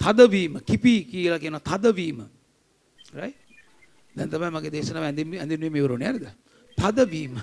[0.00, 2.20] තදවීම කිපී කියලා කියන තදවීම
[3.12, 3.32] රයි
[4.14, 6.26] දැන් තමයි මගේ දේශනාව ඇඳින් ඇඳින්වීම ඉවරුනේ හරිද?
[6.78, 7.34] තදවීම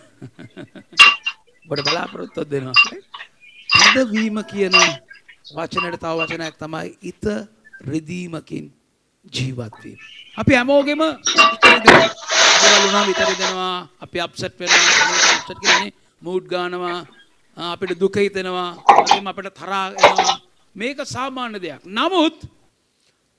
[1.68, 3.06] ඔබට බලාපොරොත්තුවක් දෙනවා right?
[3.94, 4.76] තදවීම කියන
[5.56, 7.26] වචනයට තව වචනයක් තමයි ඉත
[7.84, 8.66] රිදීමකින්
[9.28, 10.00] ජීවත් වීම.
[10.38, 12.10] අපි හැමෝගෙම ඉතරි දෙනවා
[12.62, 14.84] දේවල් වුණාම ඉතරි දෙනවා අපි අප්සෙට් වෙනවා
[15.36, 17.00] අප්සෙට් කියන්නේ මූඩ් ගන්නවා
[17.58, 20.36] ආ, අපිට දුක හිතෙනවා ඒකෙන් අපිට තරහා එනවා.
[20.76, 21.82] මේක සාමාන්‍ය දෙයක්.
[21.88, 22.36] නමුත්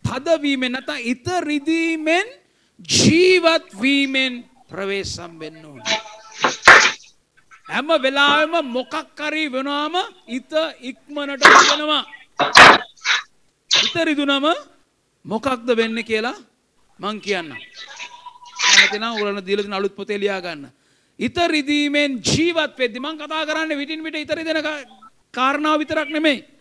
[0.09, 2.27] තදවීමෙන් නැත්නම් ඉත රිදීමෙන්
[2.81, 5.83] ජීවත් වීමෙන් ප්‍රවේශම් වෙන්න ඕන.
[7.69, 9.95] හැම වෙලාවෙම මොකක් හරි වෙනවාම
[10.29, 12.05] ඉත ඉක්මනට වෙනවා.
[13.85, 14.47] ඉත රිදුනම
[15.25, 16.37] මොකක්ද වෙන්නේ කියලා
[17.01, 17.57] මං කියන්නම්.
[18.77, 20.69] කැමති නම් උරන දීලා තියෙන අලුත් පොතේ ලියා ගන්න.
[21.19, 24.87] ඉත රිදීමෙන් ජීවත් වෙද්දි මං කතා කරන්නේ විටින් විට ඉත රිදෙන කා-
[25.31, 26.58] කාරණාව විතරක් නෙමෙයි.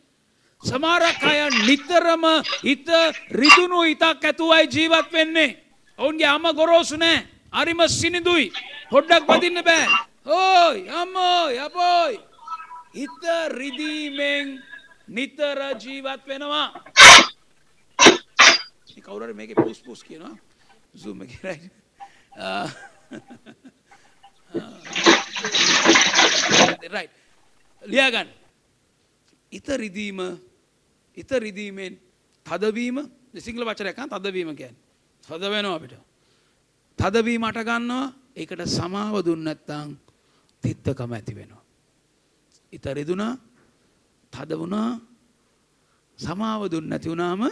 [0.63, 2.23] සමහරක් අය නිතරම
[2.63, 2.87] හිත
[3.31, 5.57] රිදුණු හිතක් ඇතුවයි ජීවත් වෙන්නේ.
[5.99, 7.27] ඔවුන්ගේ අම ගොරෝසු නෑ.
[7.53, 8.51] හරිම සිනිදුයි.
[8.91, 9.87] පොඩ්ඩක් බදින්න බෑ.
[10.25, 12.19] ඕයි අම්මෝ යපෝයි.
[12.93, 14.63] හිත රිදීමෙන්
[15.07, 16.73] නිතර ජීවත් වෙනවා.
[18.97, 20.35] මේ කවුරු හරි මේකේ පුස් පුස් කියනවා.
[20.97, 21.71] zoom එකේ right.
[22.39, 22.69] ආ,
[26.89, 27.11] right.
[27.83, 28.29] ලියා ගන්න.
[29.51, 30.19] ඉත රිදීම
[31.17, 31.93] ඉත රිදීමෙන්
[32.45, 32.97] තදවීම
[33.35, 34.81] සිංහල වචනයක් හා තදවීම කියන්නේ.
[35.23, 35.95] තද වෙනවා අපිට.
[36.99, 39.97] තදවීම අට ගන්නවා ඒකට සමාව දුන්නේ නැත්නම්
[40.63, 41.63] තිත්තකම ඇති වෙනවා.
[42.73, 43.33] ඉත රිදුනා
[44.33, 44.99] තද වුණා
[46.19, 47.49] සමාව දුන්නේ නැති වුණාම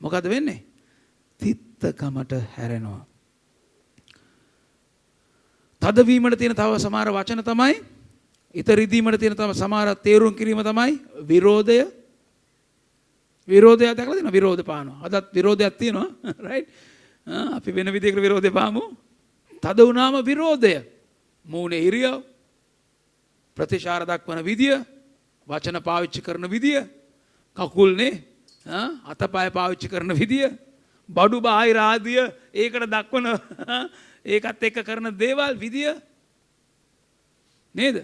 [0.00, 0.64] මොකද වෙන්නේ?
[1.40, 3.06] තිත්තකමට හැරෙනවා.
[5.82, 7.74] තදවීමට තියෙන තව සමහර වචන තමයි
[8.54, 12.01] ඉත රිදීමට තියෙන තම සමහර තේරුම් කිරීම තමයි විරෝධය
[13.48, 14.98] විරෝධය දැකලා තියෙනවා විරෝධ පානවා.
[15.06, 16.08] අදත් විරෝධයක් තියෙනවා
[16.46, 16.68] රයිට්
[17.56, 18.82] අපි වෙන විදිහකට විරෝධය පාමු.
[19.62, 20.74] තද වුණාම විරෝධය.
[21.46, 22.22] මූණේ ඉරියව්
[23.56, 24.76] ප්‍රතිචාර දක්වන විදිය
[25.46, 26.80] වචන පාවිච්චි කරන විදිය
[27.56, 28.12] කකුල්නේ
[28.66, 30.46] ආ, අතපය පාවිච්චි කරන විදිය
[31.08, 32.22] බඩු බාහිර ආදිය
[32.54, 33.26] ඒකට දක්වන
[34.24, 35.90] ඒකත් එක්ක කරන දේවල් විදිය.
[37.74, 37.96] නේද?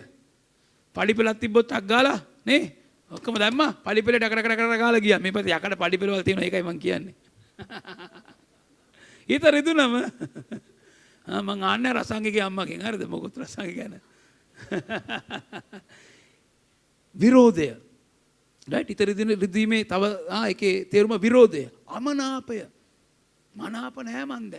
[0.97, 2.75] පඩිපෙලක් තිබ්බොත් අක් ගාලා නේ?
[3.11, 3.73] ඔක්කොම දැම්මා.
[3.85, 5.21] පඩිපෙලට අකර කර කර ගාලා ගියා.
[5.21, 6.45] මේ පැත්තේ යකඩ පඩිපෙලවල් තියෙනවා.
[6.45, 7.15] ඒකයි මං කියන්නේ.
[9.33, 9.95] ඊත රිදුනම
[11.29, 12.81] ආ, මං ආන්නේ රසංගිකේ අම්මගෙන්.
[12.83, 13.05] හරිද?
[13.09, 14.01] මොකොත් රසංගි ගැන.
[17.17, 17.69] විරෝධය.
[18.69, 21.69] රයිට් ඊත රිදින රිදීමේ තව ආ එකේ තේරුම විරෝධය.
[21.87, 22.67] අමනාපය.
[23.55, 24.55] මනාප නෑ මන්ද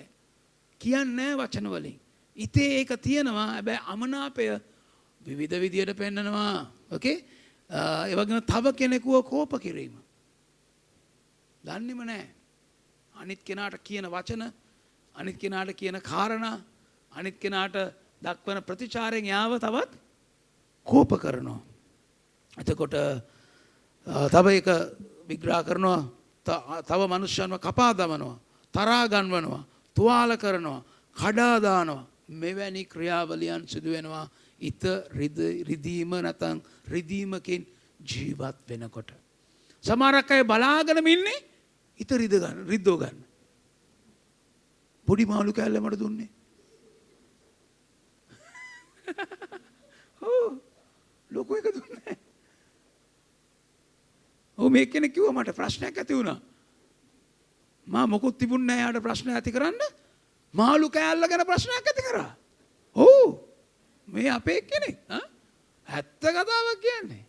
[0.81, 1.97] කියන්නේ වචන වලින්.
[2.37, 3.47] ඉතේ ඒක තියෙනවා.
[3.53, 4.45] හැබැයි අමනාපය
[5.21, 6.71] විවිධ විදියට පෙන්නනවා.
[6.91, 7.17] ඕකේ
[7.69, 9.95] ඒ වගේම තව කෙනෙකුව කෝප කිරීම.
[11.63, 12.25] දන්නේම නෑ.
[13.15, 14.43] අනිත් කෙනාට කියන වචන
[15.15, 16.57] අනිත් කෙනාට කියන කාරණා
[17.11, 17.75] අනිත් කෙනාට
[18.21, 19.91] දක්වන ප්‍රතිචාරයෙන් යාව තවත්
[20.87, 21.59] කෝප කරනවා.
[22.57, 24.67] එතකොට අ, තව එක
[25.27, 26.01] විග්‍රහ කරනවා.
[26.45, 28.37] ත- තව මනුෂ්‍යන්ව කපා දමනවා
[28.73, 29.63] තරා ගන්වනවා
[29.97, 30.81] තුවාල කරනවා
[31.15, 32.07] කඩා දානවා.
[32.31, 34.25] මෙවැනි ක්‍රියාවලියන් සිදු වෙනවා
[34.61, 37.65] රිද- රිදීම නැතන් රිදීමකින්
[37.99, 39.11] ජීවත් වෙනකොට.
[39.81, 41.39] සමහරක් අය බලාගෙනම ඉන්නේ
[41.99, 43.23] ඉත රිද ගන්න රිද්දෝ ගන්න.
[45.07, 46.29] පොඩි මාළු කෑල්ල මට දුන්නේ.
[50.21, 50.59] ඔව්
[51.31, 52.17] ලොකු එක දුන්නේ.
[54.57, 56.39] ඔව් මේ කෙනෙක් කිව්වා මට ප්‍රශ්නයක් ඇති වුණා.
[57.87, 59.81] මා මොකුත් තිබුණ නැහැ යාට ප්‍රශ්න ඇති කරන්න.
[60.53, 62.35] මාළු කෑල්ල ගැන ප්‍රශ්නයක් ඇති කරා
[64.19, 64.97] මේ අපේ කෙනෙක්?
[65.87, 67.23] ඇත්ත කතාවක් කියන්නේ.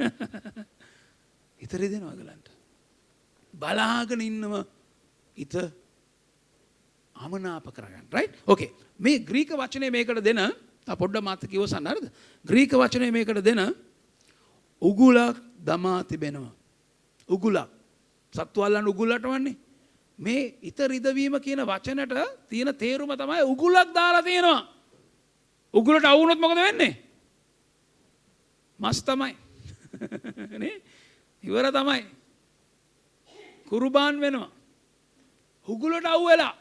[1.60, 2.48] ඉතරි දෙනවා ගලන්ට
[3.54, 4.54] බලාගෙන ඉන්නව
[5.36, 5.54] ඉත
[7.16, 8.06] අමනාප කරගන්න.
[8.10, 10.40] රයිට් ඕකේ මේ ග්‍රීක වචනය මේකට දෙන
[10.92, 12.08] පොඩ්ඩ මාත කිවසන්න හරිද?
[12.44, 13.62] ග්‍රීක වචනය මේකට දෙන
[14.82, 16.54] උගුලක් දමා තිබෙනවා.
[17.28, 17.68] උගුලක්.
[18.34, 19.56] සත්වල්ලන් උගුල්ලට වන්නේ.
[20.18, 22.16] මේ ඉත රිදවීම කියන වචනට
[22.48, 24.79] තියෙන තේරුම තමයි උගුලක් දාලා තියෙනවා
[25.74, 26.94] උගුලට අවුනොත් මොකද වෙන්නේ?
[28.80, 29.34] මස් තමයි.
[30.62, 30.80] නේ?
[31.42, 32.02] ඉවර තමයි.
[33.68, 34.50] කුරුබාන් වෙනවා.
[35.68, 36.54] උගුලට අව් වෙලා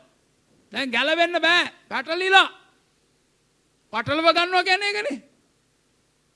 [0.72, 1.72] දැන් ගැලවෙන්න බෑ.
[1.90, 2.48] පැටලිලා.
[3.94, 5.18] පටලව ගන්නවා කියන්නේ ඒකනේ.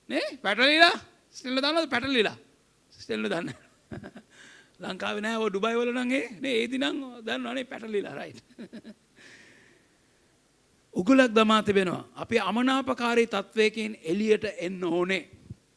[0.09, 0.27] නේ?
[0.41, 0.95] පැටලිලා.
[1.29, 2.37] ස්ටෙල්ල දන්නවද පැටලිලා.
[2.89, 3.53] ස්ටෙල්ල දන්න.
[4.81, 5.37] ලංකාවේ නෑ.
[5.37, 6.25] ඔය ඩුබයි වල නම් ඒ.
[6.41, 7.69] නේ ඒදි නම් දන්නවනේ.
[7.69, 8.41] පැටලිලා රයිට්
[10.93, 15.23] උගුලක් දමා තිබෙනවා අපි අමනාපකාරී තත්වයකින් එළියට එන්න ඕනේ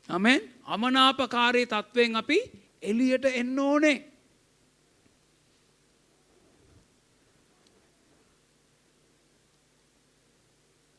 [0.08, 2.38] අමෙන් අමනාපකාරී තත්ත්වයෙන් අපි
[2.82, 4.12] එලියට එන්න ඕනේ.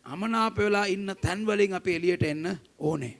[0.05, 3.17] අමනාප වෙලා ඉන්න තැන්වලින් අපි එලියට එන්න ඕනේ.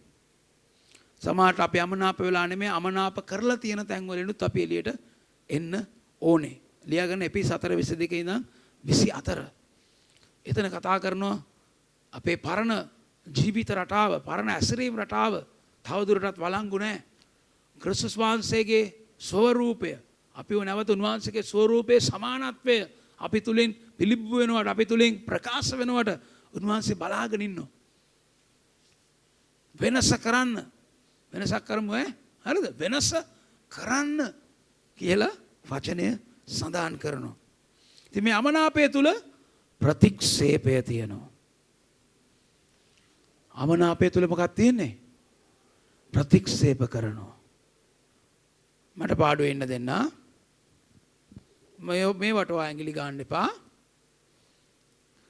[1.22, 4.90] සමහරට අපි අමනාප වෙලා නෙමෙයි අමනාප කරලා තියෙන තැන්වලිනුත් අපි එලියට
[5.50, 5.88] එන්න
[6.22, 6.62] ඕනේ.
[6.86, 8.48] ලියාගන්න එපි 4:22 ඉඳන්
[8.84, 9.57] 24.
[10.48, 11.44] එතන කතා කරනවා
[12.14, 12.90] අපේ පරණ
[13.28, 15.44] ජීවිත රටාව, පරණ ඇසිරීම රටාව
[15.86, 17.04] තවදුරටත් වළංගු නැහැ.
[17.82, 19.98] ක්‍රිස්තුස් වහන්සේගේ ස්වරූපය
[20.36, 22.78] අපිව නැවත උන්වහන්සේගේ ස්වරූපයේ සමානත්වය
[23.20, 26.20] අපි තුලින් පිළිබ්බු වෙනවට අපි තුලින් ප්‍රකාශ වෙනවට
[26.54, 27.68] උන්වහන්සේ බලාගෙන ඉන්නවා.
[29.76, 30.66] වෙනස කරන්න
[31.34, 32.08] වෙනසක් කරමු ඈ
[32.46, 33.10] හරිද වෙනස
[33.72, 34.34] කරන්න
[34.98, 35.34] කියලා
[35.66, 37.36] වචනය සඳහන් කරනවා.
[38.08, 39.08] ඉතින් මේ අමනාපය තුල
[39.82, 41.30] ප්‍රතික්ෂේපය තියෙනවා.
[43.56, 44.94] අමනාපය තුල මොකක්ද තියෙන්නේ?
[46.13, 47.36] ප්‍රතික්ෂේප කරනවා.
[48.98, 49.90] මට පාඩුව එන්න දෙන්න.
[51.80, 53.50] මේ මේ වටවා ඇඟිලි ගන්න එපා.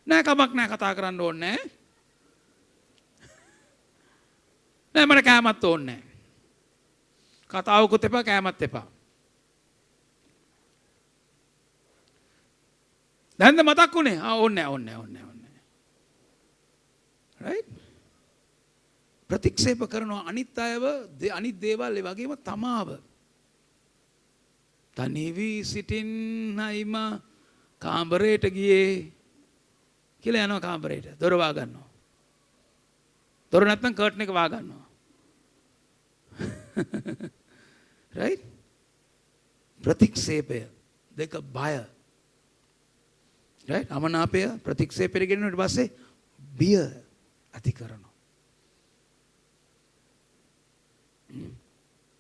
[0.08, 1.58] නෑ කමක් නෑ කතා කරන්න ඕනේ
[4.96, 6.00] නෑ මට කෑමත් ඕනේ
[7.52, 8.86] කතාවකුත් එපා කෑමත් එපා
[13.40, 15.54] දැන්ද මතක් වුණේ ආ ඕනේ ඕනේ ඕනේ ඕනේ
[17.40, 17.70] right
[19.30, 20.84] ප්‍රතික්ෂේප කරනවා අනිත් අයව
[21.32, 22.90] අනිත් දේවල් ඒ වගේම තමාව
[24.98, 26.96] තනිවි සිටින්නයිම
[27.82, 29.14] කාමරයට ගියේ
[30.24, 31.88] කියලා යනවා කාමරයට දොර වාගන්නවා.
[33.54, 34.86] දොර නැත්තම් කර්ටන් එක වාගන්නවා.
[38.14, 38.42] right?
[39.82, 40.66] ප්‍රතික්ෂේපය
[41.12, 41.74] දෙක බය.
[43.68, 43.88] Right?
[43.92, 45.92] අමනාපය ප්‍රතික්ෂේපයට ගෙනිනුට පස්සේ
[46.40, 46.80] බිය
[47.54, 48.14] ඇති කරනවා.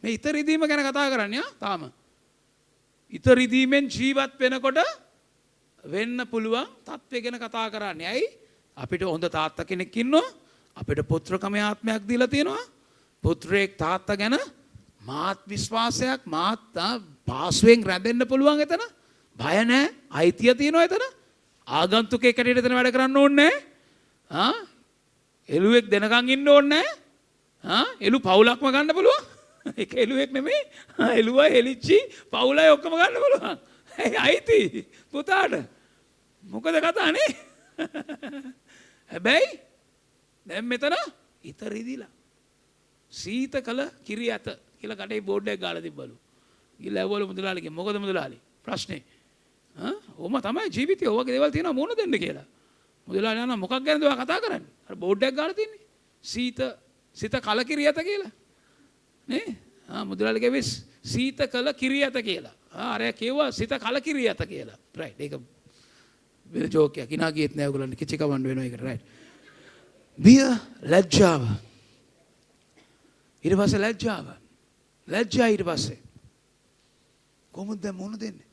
[0.03, 1.91] මේ ඉත රිදීම ගැන කතා කරන්නේ තාම.
[3.13, 4.79] ඉත රිදීමෙන් ජීවත් වෙනකොට
[5.83, 8.07] වෙන්න පුළුවන් තත්ත්වය ගැන කතා කරන්නේ.
[8.07, 8.27] ඇයි?
[8.77, 10.27] අපිට හොඳ තාත්තා කෙනෙක් ඉන්නවා.
[10.77, 12.63] අපිට පුත්‍රකම ආත්මයක් දීලා තියෙනවා.
[13.23, 14.37] පුත්‍රයෙක් තාත්තා ගැන
[15.07, 16.59] මාත් විශ්වාසයක් මාත්
[17.25, 18.83] පාසුවෙන් රැඳෙන්න පුළුවන් එතන.
[19.37, 19.93] බය නැහැ.
[20.11, 21.16] අයිතිය තියෙනවා එතන.
[21.67, 23.63] ආගන්තුකයෙක් හැටියට එතන වැඩ කරන්න ඕනේ නැහැ.
[24.31, 24.53] ආ
[25.49, 26.93] එළුවෙක් දෙනකන් ඉන්න ඕනේ නැහැ.
[27.63, 29.23] ආ එළු පවුලක්ම ගන්න පුළුවන්.
[29.79, 30.61] ඒක එළුවෙක් නෙමෙයි.
[31.13, 31.97] එළුවා එලිච්චි
[32.31, 33.57] පවුලයි ඔක්කොම ගන්න පුළුවන්.
[34.25, 35.55] අයිති පුතාට
[36.43, 37.29] මොකද කතානේ
[39.11, 39.49] හැබැයි
[40.45, 40.95] දැම් මෙතන
[41.43, 42.11] ඉත රිදිලා
[43.11, 44.47] සීත කළ කිරි ඇත
[44.79, 46.15] කියල කටේ බෝඩ්ඩක් ගාල තිබලු
[46.79, 48.99] ගිල ඇවල මුදලාලිගේ මොකද මුදලාලි ප්‍රශ්නය
[50.17, 52.45] ඕම තමයි ජීවිතය ඕක දෙවල් තියෙන මුණ දෙන්න කියලා.
[53.07, 54.65] මුදලා යන මොකක් ගැනදවා කතා කරන්න?
[54.95, 55.81] බෝඩ්ඩක් ගාල තින්නේ.
[56.21, 56.59] සීත
[57.13, 58.31] සිත කලකිරි ඇත කියලා.
[59.27, 59.57] නේ?
[60.05, 64.77] මුදලාලික වෙස් සීත කළ කිරි ඇත කියලා ආරය කිව්වා සිත කලකිරී ඇත කියලා.
[64.95, 65.33] රයිට් ඒක
[66.45, 67.67] වෙන ජෝකයක් ඉනා ගියත් නෑ.
[67.67, 68.81] ඔයගොල්ලන්ට කිචි කවන්න වෙනවා ඒකට.
[68.81, 69.03] රයිට්
[70.19, 70.43] බිය
[70.81, 71.43] ලැජ්ජාව.
[73.43, 74.25] ඊට පස්සේ ලැජ්ජාව.
[75.07, 75.99] ලැජ්ජා ඊට පස්සේ.
[77.51, 78.46] කොහොමද දැන් මොන දෙන්නේ?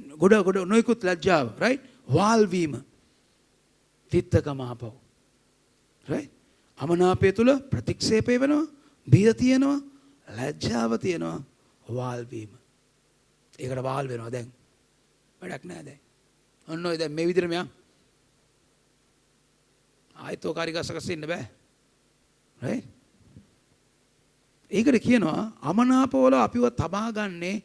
[0.00, 2.74] ගොඩ ගොඩ නොයිකුත් ලැජ්ජාව රයිට් වාල් වීම
[4.12, 4.92] තිත්තකම ආපහු
[6.06, 6.32] රයිට්
[6.78, 8.64] අමනාපය තුල ප්‍රතික්ෂේපය වෙනවා
[9.06, 9.78] බිය තියෙනවා
[10.28, 11.44] ලැජ්ජාව තියෙනවා
[11.86, 12.50] වාල්වීම.
[13.58, 14.52] ඒකට වාල් වෙනවා දැන්.
[15.40, 16.00] වැඩක් නෑ දැන්.
[16.68, 17.66] ඔන්න ඔය දැන් මේ විදිහට මෙයා
[20.16, 21.46] ආයෙත් ඕකාරි ගසකස ඉන්න බෑ.
[22.60, 22.84] right?
[24.70, 27.62] ඒකට කියනවා අමනාපවල අපිව තබා ගන්නේ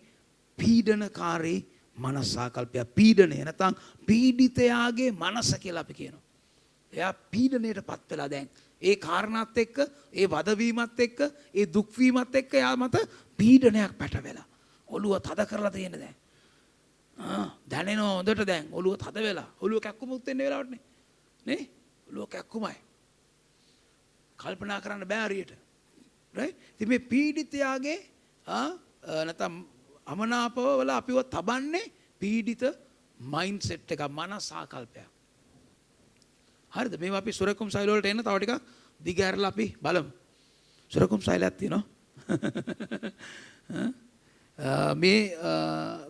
[0.58, 1.60] පීඩනකාරී
[2.04, 3.76] මනසාකල්පය පීඩනය නැත්නම්
[4.08, 6.24] පීඩිතයාගේ මනස කියලා අපි කියනවා.
[6.94, 8.50] එයා පීඩණයට පත් වෙලා දැන්
[8.82, 9.78] ඒ කාරණාත් එක්ක
[10.14, 11.20] ඒ වදවීමත් එක්ක
[11.54, 13.06] ඒ දුක්වීමත් එක්ක යා මත
[13.40, 14.46] පීඩනයක් පැටවෙලා.
[14.88, 16.16] ඔළුව තද කරලා තියෙන දැන්.
[17.72, 18.70] දැනෙනවා හොඳට දැන්.
[18.72, 19.50] ඔළුව තද වෙලා.
[19.62, 20.82] ඔළුව කැක්කුමුත් වෙන්න වෙලාවට නේ.
[21.46, 21.70] නේ?
[22.10, 22.78] ඔළුව කැක්කුමයි.
[24.40, 25.54] කල්පනා කරන්න බෑ හරියට.
[26.34, 26.56] right?
[26.76, 28.00] ඉතින් මේ පීඩිතයාගේ
[28.48, 28.70] ආ
[29.28, 29.62] නැත්නම්
[30.12, 31.92] අමනාපව වල අපිව තබන්නේ
[32.22, 32.64] පීඩිත
[33.20, 35.10] මයින්ඩ් සෙට් එක මනස ආකල්පයක්
[36.72, 38.62] හරිද මේ අපි සුරකුම් සයිලවලට එන්න තව ටිකක්
[39.00, 40.12] දිගහැරලා අපි බලමු.
[40.92, 41.84] සුරකුම් සයිලයක් තියෙනවා.
[44.96, 45.36] මේ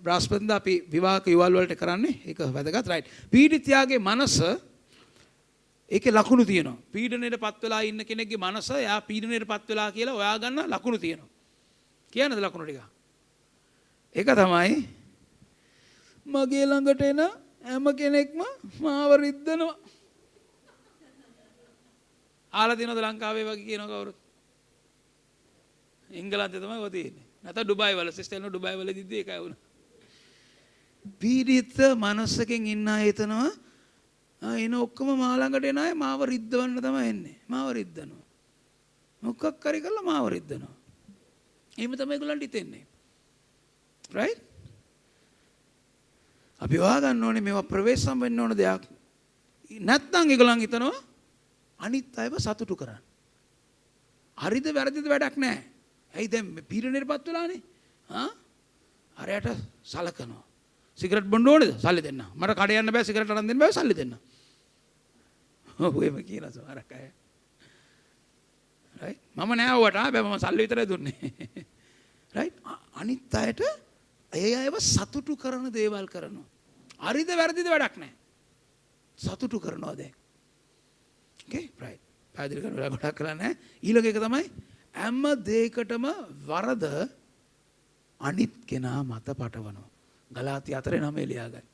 [0.03, 3.07] බ්‍රහස්පතින්දා අපි විවාහක යුවල් වලට කරන්නේ ඒක වැදගත් රයිට්.
[3.31, 4.41] පීඩිතයාගේ මනස
[5.91, 6.77] ඒකේ ලකුණු තියෙනවා.
[6.93, 11.29] පීඩණයට පත් වෙලා ඉන්න කෙනෙක්ගේ මනස එයා පීඩණයට පත් වෙලා කියලා ඔයා ගන්න ලකුණු තියෙනවා.
[12.13, 13.00] කියන්නද ලකුණු ටික?
[14.15, 14.75] ඒක තමයි
[16.25, 17.21] මගේ ළඟට එන
[17.63, 18.41] හැම කෙනෙක්ම
[18.79, 19.75] මාව රිද්දනවා.
[22.53, 24.17] ආලා තියෙනවද ලංකාවේ වගේ කියන කවුරුත්?
[26.09, 27.25] එංගලන්තේ තමයි ඔය තියෙන්නේ.
[27.43, 29.61] නැත්නම් ඩුබායි වල සිස්ටර්න ඩුබායි වල දිද්දි ඒකයි වුණා.
[31.17, 33.49] පීඩිත මනසකින් ඉන්න අය හිතනවා
[34.41, 37.37] එන ඔක්කොම මා ළඟට එන අය මාව රිද්දවන්න තමයි එන්නේ.
[37.47, 38.23] මාව රිද්දනවා.
[39.23, 40.75] මොකක් හරි කරලා මාව රිද්දනවා.
[41.79, 42.90] එහෙම තමයි ඒගොල්ලන්ට හිතෙන්නේ
[44.13, 44.39] right?
[46.61, 48.83] අපි හොයාගන්න ඕනේ මේවා ප්‍රවේශම් වෙන්න ඕන දෙයක්.
[49.71, 50.97] නැත්නම් ඒගොල්ලන් හිතනවා
[51.79, 53.01] අනිත් අයව සතුටු කරන්න.
[54.37, 55.63] හරිද වැරදිද වැඩක් නැහැ.
[56.13, 57.61] ඇයි දැන් පීඩනයටපත් වෙලානේ?
[58.09, 58.29] ආ?
[59.17, 59.47] අරයට
[59.83, 60.43] සලකනවා.
[60.99, 61.73] සිගරට් බොන්න ඕනේද?
[61.79, 62.21] සල්ලි දෙන්න.
[62.35, 64.13] මට කඩේ යන්න බෑ සිගරට් අරන් දෙන්න බෑ සල්ලි දෙන්න.
[65.79, 67.07] ඔව් එහෙම කියලා සමහරක් අය.
[69.01, 71.31] රයිට් මම නෑ ඔවට හැබැයි මම සල්ලි විතරයි දුන්නේ.
[72.37, 72.57] රයිට්
[73.01, 73.63] අනිත් අයට
[74.33, 76.47] ඒ අයව සතුටු කරන දේවල් කරනවා
[77.07, 78.13] හරිද වැරදිද වැඩක් නෑ
[79.17, 80.15] සතුටු කරනවා දැන්
[81.39, 82.03] ඕකේ රයිට්
[82.35, 83.53] පැහැදිලි කරන වෙලාව ගොඩක් කරලා නෑ
[83.83, 84.45] ඊළඟ එක තමයි
[84.95, 86.05] හැම දෙයකටම
[86.47, 86.85] වරද
[88.21, 89.91] අනිත් කෙනා මත පටවනවා
[90.31, 91.67] ගලාති අතරේ නමේ ලියාගන්න.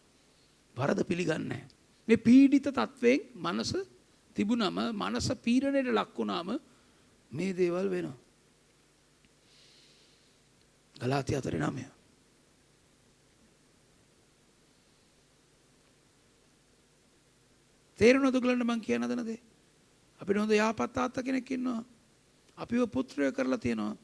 [0.77, 1.67] වරද පිළිගන්නේ නැහැ.
[2.07, 3.71] මේ පීඩිත තත්වයෙන් මනස
[4.35, 6.49] තිබුණම මනස පීඩණයට ලක් වුණාම
[7.31, 8.17] මේ දේවල් වෙනවා.
[10.95, 11.85] ගලාති අතරේ නමය.
[17.99, 19.41] තේරුණාද ඔයගලන්ට මං කියන හදන දේ?
[20.21, 21.83] අපිට හොඳ යහපත් තාත්තා කෙනෙක් ඉන්නවා.
[22.57, 23.95] අපිව පුත්‍රය කරලා තියෙනවා.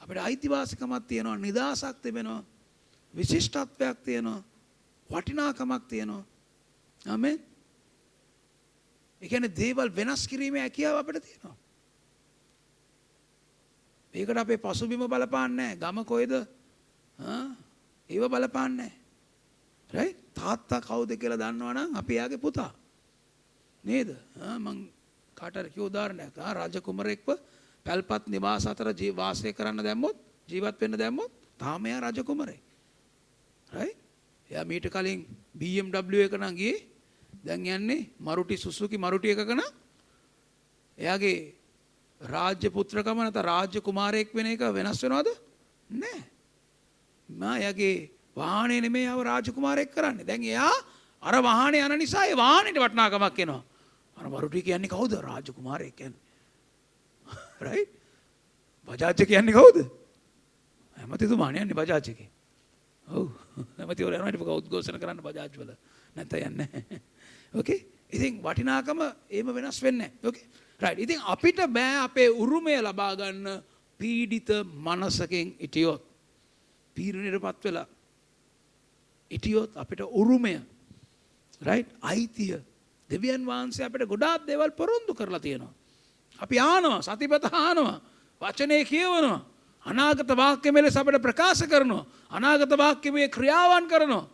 [0.00, 2.42] අපිට අයිතිවාසිකමක් තියෙනවා, නිදහසක් තිබෙනවා.
[3.14, 4.42] විශිෂ්ටත්වයක් තියෙනවා
[5.10, 6.24] වටිනාකමක් තියෙනවා
[7.04, 7.36] ආමෙන්
[9.22, 11.56] ඒ කියන්නේ දේවල් වෙනස් කිරීමේ හැකියාව අපිට තියෙනවා
[14.14, 16.34] ඒකට අපේ පසුබිම බලපාන්නේ නැහැ ගම කොයිද
[17.18, 17.44] ආ
[18.10, 18.92] ඒව බලපාන්නේ
[19.90, 22.72] නැහැ රයිට් තාත්තා කවුද කියලා දන්නවනම් අපි යාගේ පුතා.
[23.84, 24.10] නේද?
[24.40, 24.76] ආ මං
[25.36, 26.36] කාටර කිව්ව උදාහරණයක්.
[26.38, 27.28] ආ රජ කුමරෙක්ව
[27.86, 30.16] පැල්පත් නිවාස අතර වාසය කරන්න දැම්මොත්
[30.48, 32.62] ජීවත් වෙන්න දැම්මොත් තාම එයා රජ කුමරෙක්
[33.68, 33.96] right?
[34.50, 36.84] එයා මීට කලින් BMW එක නම් ගියේ.
[37.44, 39.72] දැන් යන්නේ මරුටි සුසුකි මරුටි එකක නම්.
[40.98, 41.36] එයාගේ
[42.20, 45.28] රාජ්‍ය පුත්‍රකම නැත්නම් රාජ්‍ය කුමාරයෙක් වෙන එක වෙනස් වෙනවද?
[45.90, 46.22] නැහැ.
[47.28, 50.26] මා එයාගේ වාහනේ නෙමෙයි ආව රාජ කුමාරයෙක් කරන්නේ.
[50.26, 50.74] දැන් එයා
[51.22, 53.62] අර වාහනේ යන නිසා ඒ වාහනේට වටිනාකමක් එනවා.
[54.16, 55.12] අර මරුටි කියන්නේ කවුද?
[55.20, 56.22] රාජ කුමාරයෙක් කියන්නේ.
[57.60, 57.90] right?
[58.88, 59.78] බජාජ් කියන්නේ කවුද?
[60.96, 62.30] හැමතිතුමානේ යන්නේ බජාජ් එකේ.
[63.08, 63.28] ඔව්.
[63.78, 65.72] ඇමතිවරු යනවා ඊට උද්ඝෝෂණ කරන්න බජාජ් වල.
[66.16, 67.00] නැත්නම් යන්නේ
[67.54, 67.80] ඕකේ
[68.12, 70.26] ඉතින් වටිනාකම එහෙම වෙනස් වෙන්නේ නැහැ.
[70.26, 70.44] ඕකේ
[70.80, 73.62] රයිට් ඉතින් අපිට බෑ අපේ උරුමය ලබා ගන්න
[74.00, 74.50] පීඩිත
[74.86, 76.02] මනසකින් ඉටියොත්
[76.96, 77.86] පීඩනයටපත් වෙලා.
[79.30, 80.60] ඉටියොත් අපිට උරුමය
[81.60, 82.60] රයිට් අයිතිය
[83.10, 85.72] දෙවියන් වහන්සේ අපිට ගොඩාක් දේවල් පොරොන්දු කරලා තියෙනවා
[86.38, 88.00] අපි ආනවා සතිපත ආනවා
[88.40, 89.54] වචනේ කියවනවා
[89.86, 92.06] අනාගත වාක්‍යමය ලෙස අපට ප්‍රකාශ කරනවා.
[92.30, 94.28] අනාගත වාක්‍යමය ක්‍රියාවන් කරනවා.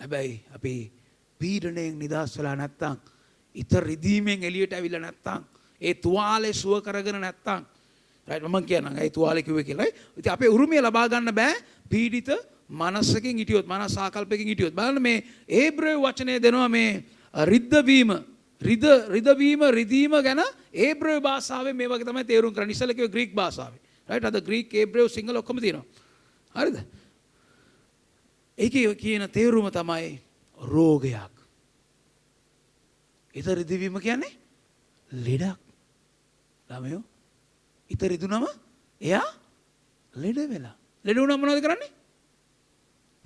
[0.00, 0.92] හැබැයි අපි
[1.40, 2.96] පීඩණයෙන් නිදහස් වෙලා නැත්තම්
[3.54, 5.44] ඉත රිදීමෙන් එළියට ඇවිල්ලා නැත්තම්
[5.80, 7.64] ඒ තුවාලේ සුව කරගෙන නැත්තම්
[8.28, 9.92] රයිට් මම කියනවා ඒ තුවාලේ කිව්වේ කියලා.
[10.16, 11.54] ඉතින් අපේ උරුමය ලබා ගන්න බෑ
[11.88, 12.30] පීඩිත
[12.68, 18.16] මනසකින් හිටියොත් මනස ආකල්පකින් හිටියොත් බලන්න මේ ඒබ්‍රේව වචනය දෙනවා මේ රිද්ද වීම
[18.62, 20.40] රිද රිදවීම රිදීම ගැන
[20.72, 22.72] ඒබ්‍රව භාෂාවේ මේ වගේ තමයි තේරුම් කරන්නේ.
[22.72, 23.80] ඉස්සෙල්ලා කිව්වේ ග්‍රීක භාෂාවේ.
[24.08, 25.84] රයිට් අද ග්‍රීක ඒබ්‍රව සිංහල ඔක්කොම තියෙනවා.
[26.54, 26.78] හරිද?
[28.58, 30.20] ඒකේ කියන තේරුම තමයි
[30.58, 31.34] රෝගයක්.
[33.34, 34.32] ඉත රිදවීම කියන්නේ
[35.10, 35.60] ලෙඩක්.
[36.68, 37.04] ළමයෝ
[37.90, 38.48] ඉත රිදුනම
[39.00, 39.26] එයා
[40.14, 40.76] ලෙඩ වෙලා.
[41.06, 41.90] ලෙඩ වුණාම මොනවද කරන්නේ?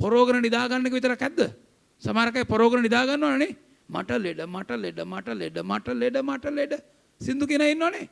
[0.00, 1.40] පොරෝගන නිදා ගන්නක විතරක් ඇද්ද?
[2.02, 3.56] සමහර අය පොරෝගන නිදා ගන්නවනේ.
[3.88, 6.74] මට ලෙඩ මට ලෙඩ මට ලෙඩ මට ලෙඩ මට ලෙඩ.
[7.20, 8.08] සින්දු කියන ඉන්නවනේ.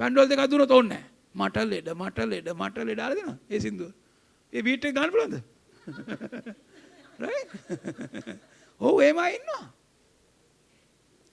[0.00, 1.02] පැන්ඩෝල් දෙක දුන්නොත් ඕනේ
[1.34, 3.38] මට ලෙඩ මට ලෙඩ මට ලෙඩ අර දෙනවා.
[3.50, 3.92] ඒ සින්දුව.
[4.52, 5.36] ඒ බීට් එක ගන්න පුළුවන්ද?
[7.24, 7.50] රයිට්
[8.86, 9.64] ඔව් එහෙම ඉන්නවා.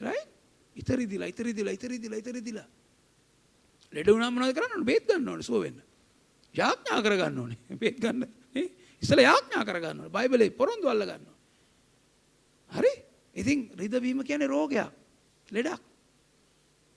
[0.02, 0.30] රයිට්
[0.76, 2.68] ඉතරි දිලා ඉතරි දිලා ඉතරි දිලා ඉතරි දිලා
[3.94, 4.74] ලෙඩ වුණාම මොනවද කරන්න?
[4.74, 5.80] ඕනේ බේත් ගන්න ඕනේ සුව වෙන්න.
[6.56, 7.60] යාඥා කර ගන්න ඕනේ.
[7.78, 8.26] බේත් ගන්න.
[8.56, 8.68] නේ
[9.02, 10.12] ඉස්සලා යාඥා කර ගන්න ඕනේ.
[10.12, 11.38] බයිබලේ පොරොන්දු අල්ල ගන්න ඕනේ.
[12.70, 12.94] හරි?
[13.36, 14.90] ඉතින් රිදවීම කියන්නේ රෝගයක්.
[15.52, 15.82] ලෙඩක්.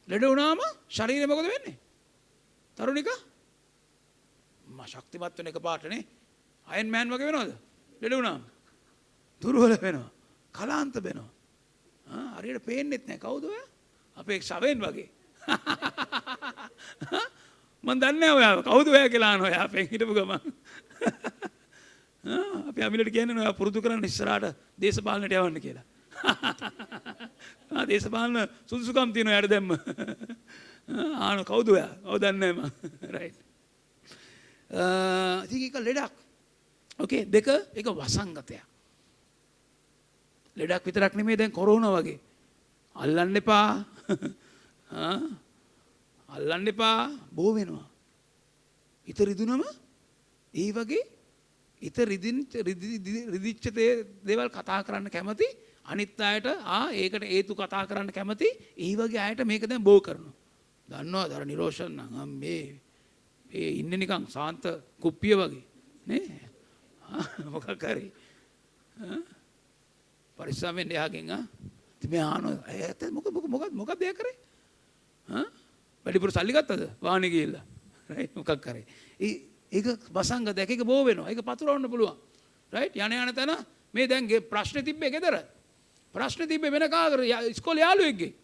[0.08, 1.76] ලෙඩ වුණාම ශරීරය මොකද වෙන්නේ?
[2.78, 3.08] තරුණික?
[4.64, 6.02] මා ශක්තිමත් වෙන එක පාටනේ
[6.68, 7.54] අයන් මෑන් වගේ වෙනවද?
[8.02, 8.42] ලෙඩ වුණාම.
[9.42, 10.10] දුර්වල වෙනවා.
[10.54, 11.30] කලාන්ත වෙනවා.
[12.36, 13.66] හරියට පේන්නෙත් නැහැ කවුද ඔයා?
[14.16, 15.08] අපේ ශවෙන් වගේ.
[17.84, 18.62] මන් දන්නේ ඔයා.
[18.62, 20.40] කවුද ඔයා කියලා අහනවා ඔයා අපෙන් හිටපු ගමන්.
[22.68, 25.84] අපි අමිලට කියන්නේ ඔයා පුරුදු කරන්න ඉස්සරහට දේශපාලනයට යවන්න කියලා.
[27.72, 29.70] ආ, දේශපාලන සුදුසුකම් තියෙනවා යට දැම්ම.
[31.26, 31.90] ආන කවුද ඔයා?
[32.02, 33.38] කවුද දන්නේ නැහැ මම රයිට්
[35.44, 36.14] ඉතින් ඒක ලෙඩක්.
[36.98, 38.62] ඕකේ දෙක ඒක වසංගතයක්.
[40.56, 42.20] ලෙඩක් විතරක් නෙමෙයි දැන් කොරෝනා වගේ.
[42.96, 43.84] අල්ලන්න එපා.
[44.92, 45.18] ආ,
[46.34, 47.28] අල්ලන්න එපා.
[47.34, 47.88] බෝ වෙනවා.
[49.08, 49.62] හිත රිදුනම
[50.54, 51.02] ඒ වගේ
[51.82, 55.48] හිත රිදින් රිදි- රිදි- රිදිච්ච දේ- දේවල් කතා කරන්න කැමති.
[55.84, 58.48] අනිත් අයට ආ ඒකට ඒතු කතා කරන්න කැමති.
[58.78, 60.32] ඒ වගේ අයට මේක දැන් බෝ කරනවා.
[60.88, 62.80] දන්නවා දර නිරෝෂන් නම් අම් මේ
[63.52, 64.64] ඒ ඉන්න නිකං සාන්ත
[65.00, 65.62] කුප්පිය වගේ.
[66.06, 66.40] නේ?
[67.02, 68.12] ආ, මොකක් හරි.
[69.00, 69.20] ආ?
[70.36, 71.44] පරිස්සමෙන් එයාගෙන් ආ?
[71.96, 74.36] ඉතින් මේ ආනෝ ඇත්ත මොක මොක මොකක් මොකක්ද එයා කරේ?
[75.28, 75.61] ආ?
[76.04, 76.82] වැඩිපුර සල්ලි ගත්තද?
[77.02, 77.64] වාහනේ ගිහිල්ලා.
[78.10, 78.84] රයිට් මොකක් කරේ
[79.20, 79.32] ඒ
[79.72, 81.30] ඒක බසංග දැක එක බෝ වෙනවා.
[81.30, 82.16] ඒක පතුරවන්න පුළුවන්.
[82.72, 83.56] රයිට් යන යන තැන
[83.94, 85.38] මේ දැන් ගේ ප්‍රශ්න තිබ්බේ ගෙදර.
[86.14, 88.34] ප්‍රශ්න තිබ්බේ වෙන කාගර ඉස්කෝලේ යාළුවෙක්ගේ.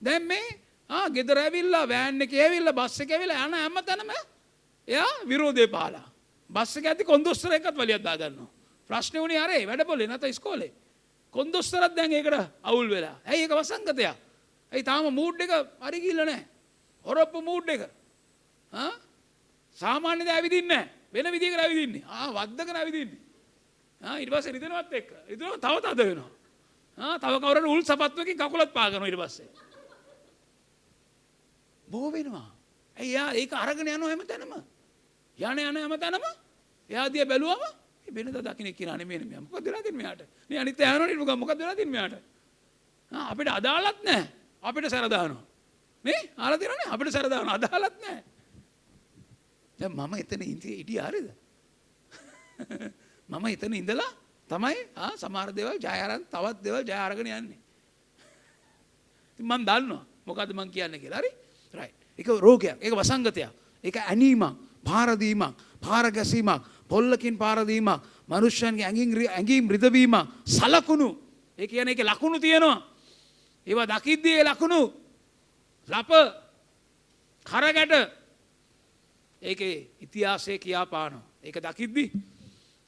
[0.00, 4.10] දැන් මේ ආ ගෙදර ඇවිල්ලා වෑන් එකේ ඇවිල්ලා බස් එකේ ඇවිල්ලා යන හැම තැනම
[4.88, 6.06] එයා විරෝධය පාලා.
[6.50, 8.48] බස් එක ඇති කොන්දොස්තර එකත් වලියක් දාගන්නවා.
[8.90, 10.72] ප්‍රශ්නේ උනේ අරේ වැඩපොලේ නැත ඉස්කෝලේ.
[11.34, 13.16] කොන්දොස්තරත් දැන් ඒකට අවුල් වෙලා.
[13.26, 14.16] ඇයි ඒක වසංගතයක්?
[14.72, 16.53] ඇයි තාම මූඩ් එක හරි ගිහිල්ලා නැහැ?
[17.06, 17.82] හොරොප්පු මූඩ් එක.
[18.72, 18.92] ආ
[19.78, 20.90] සාමාන්‍යද ඇවිදින්නේ නැහැ.
[21.14, 22.02] වෙන විදිහකට ඇවිදින්නේ.
[22.08, 23.20] ආ වද්දගෙන ඇවිදින්නේ.
[24.00, 25.10] ආ ඊට පස්සේ රිදෙනවත් එක්ක.
[25.30, 26.30] රිදෙනවා තව තද වෙනවා.
[26.98, 29.48] ආ තව කවුරුහරි උල් සපත්තුවකින් කකුලත් පාගනවා ඊට පස්සේ.
[31.86, 32.48] බෝ වෙනවා.
[32.96, 34.52] ඇයි යා ඒක අරගෙන යනවා හැම තැනම?
[35.38, 36.24] යන යන හැම තැනම?
[36.90, 37.62] එයා දිහා බැලුවම
[38.04, 40.22] මේ වෙනද දකින්න කියලා නෙමෙයි නෙමෙයි මොකද වෙලා තින්නේ මෙයාට?
[40.48, 42.22] නේ අනිත් ඇහනෝනේ මොකද මොකද වෙලා තින්නේ මෙයාට?
[43.12, 44.28] ආ අපිට අදාළත් නැහැ.
[44.62, 45.08] අපිට සැර
[46.04, 48.22] දානවා නේ ආලා තියෙනවනේ අපිට සැර දානවා අදාළත් නැහැ.
[49.78, 51.28] දැන් මම එතන ඉඳී හිටියේ හරියද
[53.28, 54.10] මම එතන ඉඳලා
[54.48, 57.58] තමයි ආ සමහර දේවල් ජය අරන් තවත් දේවල් ජය අරගෙන යන්නේ.
[59.32, 60.02] ඉතින් මම දන්නවා.
[60.26, 61.20] මොකද්ද මම කියන්නේ කියලා.
[61.20, 61.30] හරි?
[61.74, 62.76] රයිට් ඒක රෝගයක්.
[62.80, 63.50] ඒක වසංගතයක්.
[63.84, 71.08] ඒක ඇනීමක් පාරදීමක් පාර ගැසීමක් පොල්ලකින් පාරදීමක් මනුෂ්‍යයන්ගේ ඇඟින් රි- ඇඟීම් රිදවීමක් සලකුණු.
[71.58, 72.78] ඒ කියන්නේ ඒකේ ලකුණු තියෙනවා.
[73.66, 74.80] ඒවා දකිද්දී ඒ ලකුණු
[75.88, 76.10] ලප
[77.46, 77.94] කරගැට.
[79.42, 81.24] ඒකේ ඉතිහාසය කියාපානවා.
[81.42, 82.04] ඒක දකිද්දි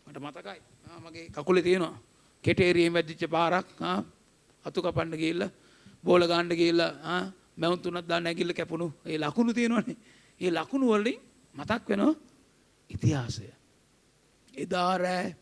[0.07, 0.61] මට මතකයි.
[0.86, 1.99] ආ, මගේ කකුලේ තියෙනවා.
[2.44, 4.03] කෙටේරියෙන් වැදිච්ච පාරක් ආ,
[4.64, 5.51] අතු කපන්න ගිහිල්ලා
[6.05, 7.22] බෝල ගන්න ගිහිල්ලා ආ,
[7.57, 9.97] මැවුම් තුනක් දාන්න ඇඟිල්ල කැපුණු ඒ ලකුණු තියෙනවනේ.
[10.40, 11.20] ඒ ලකුණු වලින්
[11.55, 12.14] මතක් වෙනවා
[12.90, 13.47] ඉතිහාසය.
[14.55, 15.36] එදා රෑ.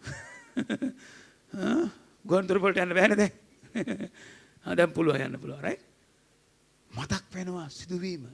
[1.54, 1.86] ආ,
[2.24, 3.32] ගොන්තොරපොලට යන්න බෑනේ දැන්.
[4.64, 5.93] ආ, දැන් පුළුවන් යන්න පුළුවන් රයිට්
[6.96, 8.26] මතක් වෙනවා සිදුවීම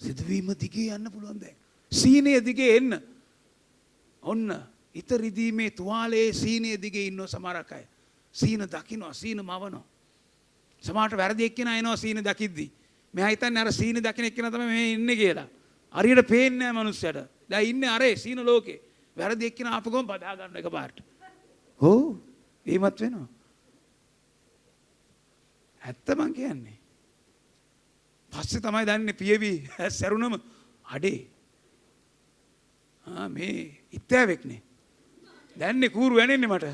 [0.00, 1.56] සිදුවීම දිගේ යන්න පුළුවන් දැන්.
[1.92, 2.98] සීනය දිගේ එන්න.
[4.22, 4.50] ඔන්න
[4.94, 7.84] හිත රිදීමේ තුවාලයේ සීනය දිගේ ඉන්න සමහරක් අය.
[8.34, 9.82] සීන දකිනවා සීන මවනවා.
[10.84, 12.70] සමහරට වැරදි එක්කෙනා එනවා සීන දකිද්දි.
[13.14, 15.48] මෙයා හිතන්නේ අර සීන දකින එක්කෙනා තමයි මේ ඉන්නේ කියලා.
[15.94, 17.22] හරියට පේන්නේ නැහැ මනුස්සයට.
[17.50, 18.80] දැන් ඉන්නේ අරේ සීන ලෝකේ.
[19.16, 20.98] වැරදි එක්කෙනා ආපු ගමන් බදා ගන්න එකපාරට.
[21.80, 22.18] ඕ
[22.66, 23.28] එහෙමත් වෙනවා.
[25.82, 26.76] ඇත්ත මං කියන්නේ.
[28.32, 29.52] පස්සේ තමයි දන්නේ පියවි
[29.98, 30.34] සැරුණම
[30.84, 31.20] අඩේ.
[33.06, 34.60] ආ, මේ ඉත්තෑවෙක්නේ
[35.56, 36.66] දැන්නේ කූරු වැනෙන්නේ මට.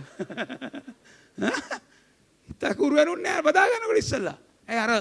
[2.53, 4.37] ඉතා කූරු වැනුන්නේ නැහැ බදාගන්නකොට ඉස්සල්ලා.
[4.69, 4.93] ඇයි අර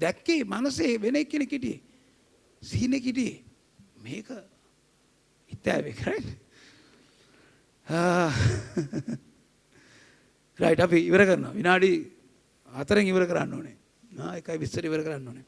[0.00, 1.80] දැක්කේ මනසේ වෙන එක්කෙනෙක් හිටියේ?
[2.62, 3.42] සීනේ හිටියේ.
[4.04, 4.28] මේක
[5.50, 6.28] ඉත්තෑවෙක් රයිට්
[10.58, 11.52] රයිට් අපි ඉවර කරනවා.
[11.54, 11.90] විනාඩි
[12.74, 13.76] හතරෙන් ඉවර කරන්න ඕනේ
[14.20, 15.46] ආ එකයි විස්තර ඉවර කරන්න ඕනේ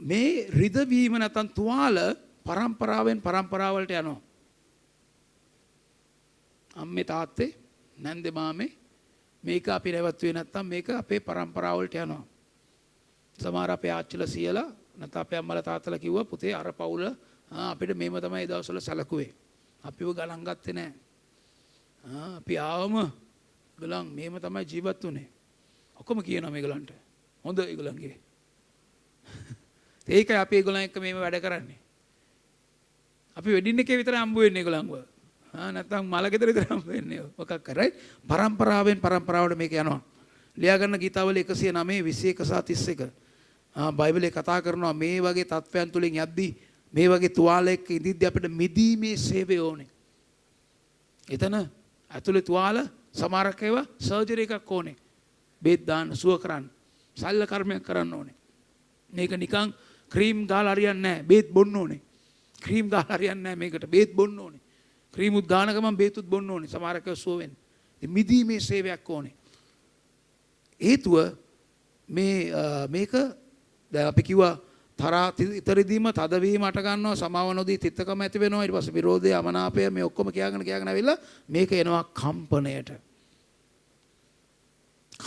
[0.00, 1.96] මේ රිදවීම නැතන් තුවාල
[2.44, 4.20] පරම්පරාවෙන් පරම්පරාවලට යනවා.
[6.76, 7.54] අම්මේ තාත්තේ
[7.96, 8.70] නැන්දෙ මාමේ
[9.44, 12.24] මේක අපි නැවත්වේ නැත්තම් මේක අපේ පරම්පරාවලට යනවා.
[13.38, 18.18] සමහර අපේ ආච්චිලා සියලා නැත්නම් අපේ අම්මලා තාත්තලා කිව්වා පුතේ අර පවුල ආ, අපිට මේව
[18.18, 19.30] තමයි ඒ දවස්වල සැලකුවේ.
[19.84, 20.94] අපිව ගණන් ගත්තේ නැහැ.
[22.04, 22.94] ආ, අපි ආවම
[23.82, 25.28] ගලන් මේව තමයි ජීවත් වුනේ.
[25.96, 26.92] ඔක්කොම කියනවා මේගලන්ට.
[27.44, 28.16] හොඳ ඒගලන්ගේ.
[30.08, 31.78] ඒකයි අපි ඒගොල්ලන් එක්ක මේව වැඩ කරන්නේ.
[33.36, 34.94] අපි වෙඩින් එකේ විතර හම්බ වෙන්නේ ඒගොල්ලන්ව.
[35.54, 37.22] ආ නැත්නම් මල ගෙදර විතර හම්බ වෙන්නේ.
[37.38, 37.90] මොකක් කරයි?
[38.26, 40.00] පරම්පරාවෙන් පරම්පරාවට මේක යනවා.
[40.56, 43.10] ලියා ගන්න ගීතාවල 109 21 සහ 31.
[43.76, 46.50] ආ බයිබලයේ කතා කරනවා මේ වගේ තත්වයන් තුලින් යද්දී
[46.92, 49.90] මේ වගේ තුවාලයක ඉඳිද්දී අපිට මිදීමේ සේවය ඕනේ.
[51.28, 51.54] එතන
[52.10, 54.96] ඇතුලේ තුවාල සමහරක් ඒවා සර්ජරි එකක් ඕනේ.
[55.62, 56.70] බේත් දාන්න සුව කරන්න.
[57.16, 58.34] සල්ල කර්මයක් කරන්න ඕනේ.
[59.10, 59.74] මේක නිකං
[60.12, 61.22] ක්‍රීම් ගාල හරියන්නේ නැහැ.
[61.22, 62.00] බේත් බොන්න ඕනේ.
[62.60, 63.86] ක්‍රීම් ගාල හරියන්නේ නැහැ මේකට.
[63.90, 64.60] බේත් බොන්න ඕනේ.
[65.14, 67.52] ක්‍රීමුත් ගානකම බේතුත් බොන්න ඕනේ සමහරක සුවෙන්.
[68.02, 69.34] මිදීමේ සේවයක් ඕනේ.
[70.80, 71.36] හේතුව
[72.08, 73.12] මේ අ, මේක
[73.92, 74.58] දැන් අපි කිව්වා
[75.02, 78.64] තරා ති- ඉතරිදීම තදවීම අට ගන්නවා සමාව නොදී තිත්තකම ඇති වෙනවා.
[78.64, 82.90] ඊට පස්සේ විරෝධය අමනාපය මේ ඔක්කොම කියාගෙන කියාගෙන ඇවිල්ලා මේක එනවා කම්පණයට.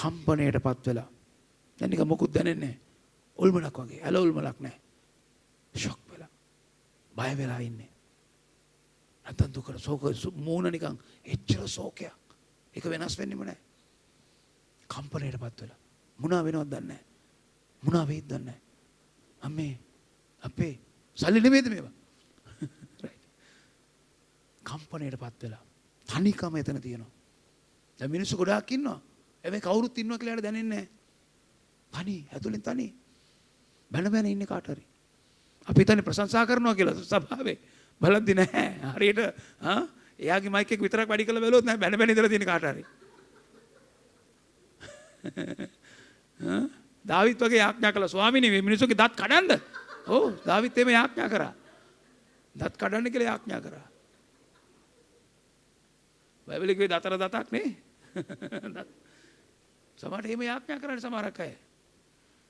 [0.01, 1.07] කම්පණයටපත් වෙලා.
[1.80, 2.80] දැන් නිකන් මොකුත් දැනෙන්නේ නැහැ.
[3.38, 4.01] උල්මලක් වගේ.
[4.01, 4.80] ඇල උල්මලක් නැහැ.
[5.76, 6.32] ෂොක් වෙලා.
[7.15, 7.89] බය වෙලා ඉන්නේ.
[9.26, 12.13] නැත්තම් දුකට සෝක සු- මූණ නිකන් එච්චර සෝකයක්
[12.76, 13.57] ඒක වෙනස් වෙන්නෙම නැහැ.
[14.89, 15.80] කම්පණයටපත් වෙලා.
[16.19, 17.03] මොනවා වෙනවද දන්නේ නැහැ.
[17.84, 18.64] මොනවා වෙයිද දන්නේ නැහැ.
[19.45, 19.73] අම්මේ
[20.43, 20.73] අපේ.
[21.17, 21.93] සල්ලි නෙමෙයිද මේවා?
[23.03, 23.23] Right.
[24.61, 25.63] කම්පණයටපත් වෙලා
[26.09, 27.11] තනිකම එතන තියෙනවා.
[27.99, 28.99] දැන් මිනිස්සු ගොඩාක් ඉන්නවා.
[29.43, 30.89] හැබැයි කවුරුත් ඉන්නවා කියලා එයාට දැනෙන්නේ නැහැ.
[31.93, 32.87] තනි ඇතුලෙන් තනි.
[33.91, 34.85] බැන බැන ඉන්නේ කාට හරි.
[35.67, 37.57] අපි හිතන්නේ ප්‍රශංසා කරනවා කියලා සභාවේ.
[38.01, 38.67] බලද්දි නැහැ.
[38.95, 39.19] හරියට
[39.63, 39.81] ආ
[40.19, 41.79] එයාගේ මයික් එක විතරක් වැඩි කරලා බැලුවොත් නැහැ.
[41.79, 42.83] බැන බැන ඉඳලා තියෙන කාට හරි.
[46.47, 46.63] ආ?
[47.05, 49.61] දාවිත් වගේ යාඥා කළා ස්වාමීනි මේ මිනිස්සුගේ දත් කඩන්න.
[50.07, 51.53] ඔව් දාවිත් එමෙ යාඥා කරා.
[52.55, 53.87] දත් කඩන්න කියලා යාඥා කරා.
[56.47, 57.75] බයිබලෙ කිව්වේ දතර දතක් නේ.
[58.71, 58.85] දත්.
[59.97, 61.57] සමහරට එහෙම යාඥා කරන්නේ සමහරක් අය.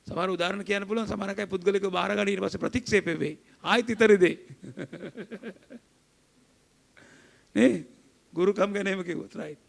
[0.07, 3.39] සමහර උදාහරණ කියන්න පුළුවන් සමහරක් අය පුද්ගලිකව බාර ගන්න ඊට පස්සේ ප්‍රතික්ෂේප වෙයි.
[3.63, 4.37] ආයෙත් ඉතරේ දෙයි.
[7.55, 7.85] නේ
[8.33, 9.59] ගුරුකම් ගැන එහෙම කිව්වොත් right.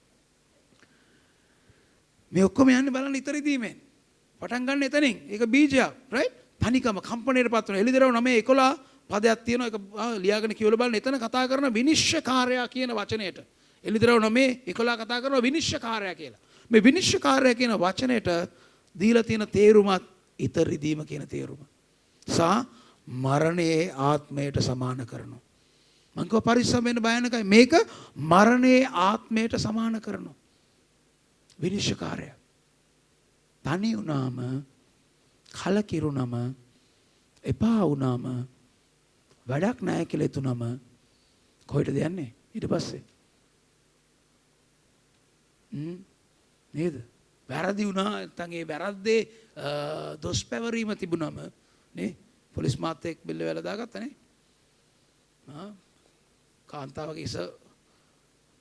[2.33, 3.86] මේ ඔක්කොම යන්නේ බලන්න ඉතරිදීමෙන්.
[4.41, 5.17] පටන් ගන්න එතනින්.
[5.31, 6.33] ඒක බීජයක්, right?
[6.61, 7.81] තනිකම කම්පණයට පත් වෙන.
[7.83, 8.79] එළිදරව් 9 11
[9.11, 9.69] පදයක් තියෙනවා.
[9.69, 10.95] ඒක ආ, ලියාගෙන කියවල බලන්න.
[10.95, 13.39] එතන කතා කරන විනිශ්චයකාරයා කියන වචනයට.
[13.85, 16.41] එළිදරව් 9 11 කතා කරනවා විනිශ්චයකාරයා කියලා.
[16.71, 18.29] මේ විනිශ්චයකාරයා කියන වචනයට
[18.97, 20.05] දීලා තියෙන තේරුමත්
[20.39, 21.59] ඉතරිදීම කියන තේරුම.
[22.29, 22.65] සා
[23.07, 25.41] මරණයේ ආත්මයට සමාන කරනවා.
[26.17, 27.45] මං කිව්වා පරිස්සම් වෙන්න භයානකයි.
[27.45, 27.73] මේක
[28.17, 30.35] මරණයේ ආත්මයට සමාන කරනවා.
[31.59, 32.36] විනිශ්චකාරය.
[33.67, 34.39] තනි වුණාම
[35.53, 36.35] කලකිරුණම
[37.45, 38.25] එපා වුණාම
[39.47, 40.63] වැඩක් නැහැ කියලා හිතුනම
[41.69, 42.31] කොහෙටද යන්නේ?
[42.55, 43.03] ඊට පස්සේ.
[45.71, 45.99] හ්ම්.
[46.75, 46.97] නේද?
[47.49, 49.21] වැරදි වුණා නැත්නම් ඒ වැරද්දේ
[49.57, 49.69] අ,
[50.23, 51.39] දොස් පැවරීම තිබුණම
[51.95, 52.11] නේ?
[52.55, 54.15] පොලිස් මාත්‍යෙක් බෙල්ල වැල දාගත්තා නේ?
[55.51, 55.71] ආ?
[56.69, 57.37] කාන්තාවගේ ඉස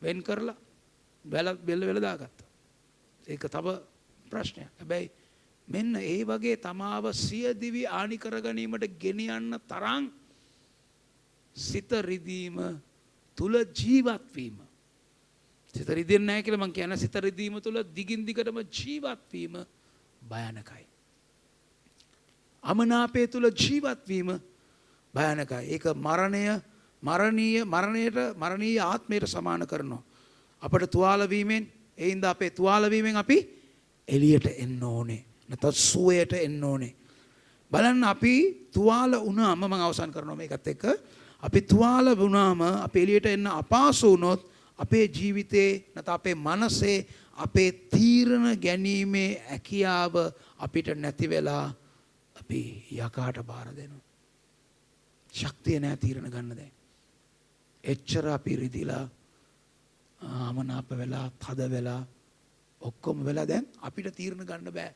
[0.02, 0.58] වෙන් කරලා
[1.26, 2.48] වැල බෙල්ල වෙල දාගත්තා.
[3.28, 3.78] ඒක තව
[4.30, 4.70] ප්‍රශ්නයක්.
[4.80, 5.12] හැබැයි
[5.68, 10.12] මෙන්න ඒ වගේ තමාව සියදිවි ආනි කර ගැනීමට ගෙනියන්න තරම්
[11.56, 12.82] සිත රිදීම
[13.38, 14.58] තුල ජීවත් වීම.
[15.76, 19.66] සිත රිදෙන්නේ නැහැ කියලා මම කියන්නේ සිත රිදීම තුල දිගින් දිගටම ජීවත් වීම
[20.22, 20.86] භයානකයි.
[22.64, 24.40] අමනාපය තුල ජීවත් වීම
[25.14, 25.64] භයානකයි.
[25.70, 26.62] ඒක මරණය
[27.04, 30.04] මරණීය මරණයට මරණීය ආත්මයට සමාන කරනවා.
[30.62, 33.38] අපට තුවාල වීමෙන් ඒ හින්දා අපේ තුවාල වීමෙන් අපි
[34.08, 35.26] එළියට එන්න ඕනේ.
[35.50, 36.96] නැත්නම් සුවයට එන්න ඕනේ.
[37.72, 38.36] බලන්න අපි
[38.72, 40.84] තුවාල වුණාම මම අවසන් කරනවා මේකත් එක්ක.
[41.44, 46.98] අපි තුවාල වුණාම අපි එළියට එන්න අපහසු වුණොත් අපේ ජීවිතේ නැත්නම් අපේ මනසේ
[47.38, 50.14] අපේ තීරණ ගැනීමේ හැකියාව
[50.58, 51.74] අපිට නැති වෙලා
[52.36, 52.62] අපි
[52.94, 54.04] යකාට බාර දෙනවා.
[55.34, 56.74] ශක්තිය නැහැ තීරණ ගන්න දැන්.
[57.84, 59.06] එච්චර අපි රිදිලා
[60.20, 62.02] ආමනාප වෙලා තද වෙලා
[62.88, 64.92] ඔක්කොම වෙලා දැන් අපිට තීරණ ගන්න බෑ.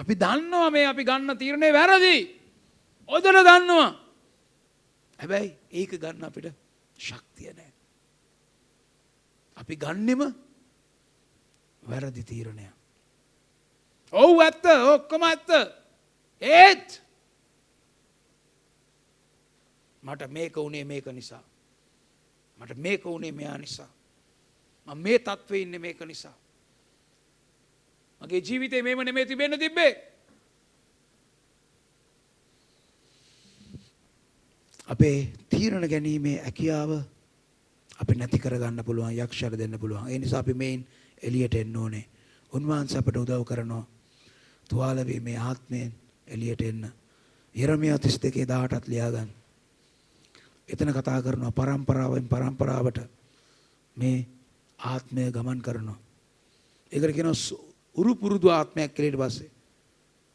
[0.00, 2.16] අපි දන්නවා මේ අපි ගන්න තීරණේ වැරදි.
[3.08, 3.88] ඔදල දන්නවා.
[5.18, 6.52] හැබැයි ඒක ගන්න අපිට
[6.98, 7.72] ශක්තිය නැහැ.
[9.56, 10.22] අපි ගන්නෙම
[11.82, 12.66] වැරදි තීරණය.
[14.12, 14.64] ඔව් ඇත්ත
[14.94, 15.50] ඔක්කොම ඇත්ත.
[16.42, 17.02] ඒත්
[20.02, 21.44] මට මේක උනේ මේක නිසා.
[22.58, 23.90] මට මේක උනේ මෙයා නිසා.
[24.86, 26.36] මම මේ තත්ත්වේ ඉන්නේ මේක නිසා.
[28.20, 29.92] මගේ ජීවිතේ මේව නෙමෙයි තිබෙන්න තිබ්බේ.
[34.88, 36.90] අපේ තීරණ ගැනීමේ හැකියාව
[37.98, 40.08] අපි නැති කරගන්න පුළුවන් යක්ෂර දෙන්න පුළුවන්.
[40.08, 40.86] ඒ නිසා අපි මේන්
[41.22, 42.04] එළියට එන්න ඕනේ.
[42.52, 43.86] උන්වහන්සේ අපට උදව් කරනවා.
[44.70, 45.92] තුවාල වීමේ ආත්මයෙන්
[46.26, 46.92] එළියට එන්න.
[47.54, 49.30] යෙරමියා 32 18ත් ලියාගන්න.
[50.68, 52.98] එතන කතා කරනවා පරම්පරාවෙන් පරම්පරාවට
[53.96, 54.26] මේ
[54.78, 55.98] ආත්මය ගමන් කරනවා.
[56.92, 59.50] ඒකට කියනවා සු- උරු පුරුදු ආත්මයක් කියලා ඊට පස්සේ.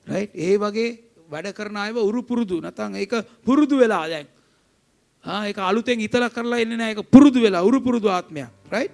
[0.08, 0.36] රයිට්?
[0.36, 1.00] ඒ වගේ
[1.30, 3.14] වැඩ කරන අයව උරු පුරුදු නැත්නම් ඒක
[3.46, 4.28] පුරුදු වෙලා දැන්.
[5.26, 8.48] ආ ඒක අලුතෙන් ඉතලා කරලා එන්නේ නැහැ ඒක පුරුදු වෙලා උරු පුරුදු ආත්මයක්.
[8.72, 8.92] රයිට්?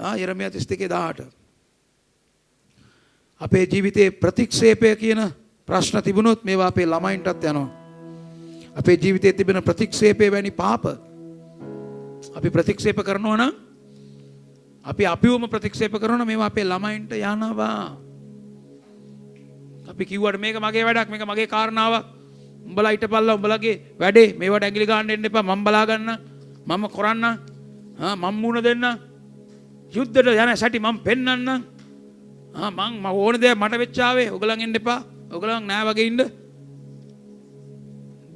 [0.00, 1.32] ආ යෙරමියා 32 18.
[3.40, 5.30] අපේ ජීවිතයේ ප්‍රතික්ෂේපය කියන
[5.66, 7.68] ප්‍රශ්න තිබුණොත් මේවා අපේ ළමයින්ටත් යනවා.
[8.76, 10.84] අපේ ජීවිතයේ තිබෙන ප්‍රතික්ෂේපය වැනි පාප
[12.34, 13.67] අපි ප්‍රතික්ෂේප කරනවා නම්
[14.84, 17.96] අපි අපිවම ප්‍රතික්ෂේප කරන මේවා අපේ ළමයින්ට යනවා.
[19.88, 22.04] අපි කිව්වට මේක මගේ වැඩක් මේක මගේ කාරණාවක්.
[22.64, 24.34] උඹලා හිටපල්ලා උඹලගේ වැඩේ.
[24.38, 25.42] මේවට ඇඟිලි ගන්න එන්න එපා.
[25.42, 26.10] මම බලා ගන්න
[26.66, 27.24] මම කරන්න.
[27.98, 28.84] ආ මම මුණ දෙන්න.
[29.92, 31.48] යුද්ධයට යන සැටි මම පෙන්වන්න
[32.54, 35.00] ආ මං මම ඕන දේ මට වෙච්චාවේ ඔයගලන් එන්න එපා.
[35.30, 36.22] ඔයගලන් නෑ වගේ ඉන්න.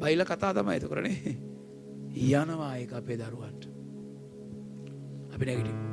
[0.01, 1.16] බයිලා කතා තමයි එතකොටනේ
[2.40, 3.64] යනවා ඒක අපේ දරුවන්ට.
[5.34, 5.91] අපි නැගිටිමු.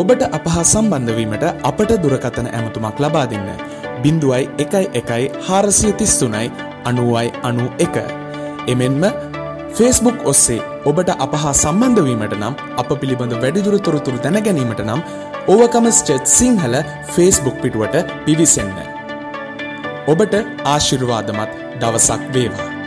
[0.00, 3.48] ඔබට අපහා සම්බන්ධවීමට අපට දුරකථන ඇමතුමක් ලබා දෙන්න.
[4.02, 6.44] බිඳුවයි එකයි එකයි හාරසිය තිස්තුනයි
[6.84, 7.96] අනුවයි අනු එක.
[8.68, 9.02] එමෙන්ම
[9.76, 15.02] ෆේස්බුක් ඔස්සේ ඔබට අපහා සම්බන්ධවීමට නම් අප පිළිබඳ වැඩිදුර තොරතුරු දැනගැනීමට නම්
[15.48, 16.80] ඕවකම ස්ටේට් සිංහල
[17.14, 18.74] ෆේස්බුක් පිටුවට පිවිසන්න.
[20.06, 20.34] ඔබට
[20.66, 22.77] ආශිර්වාදමත් දවසක් වේවා.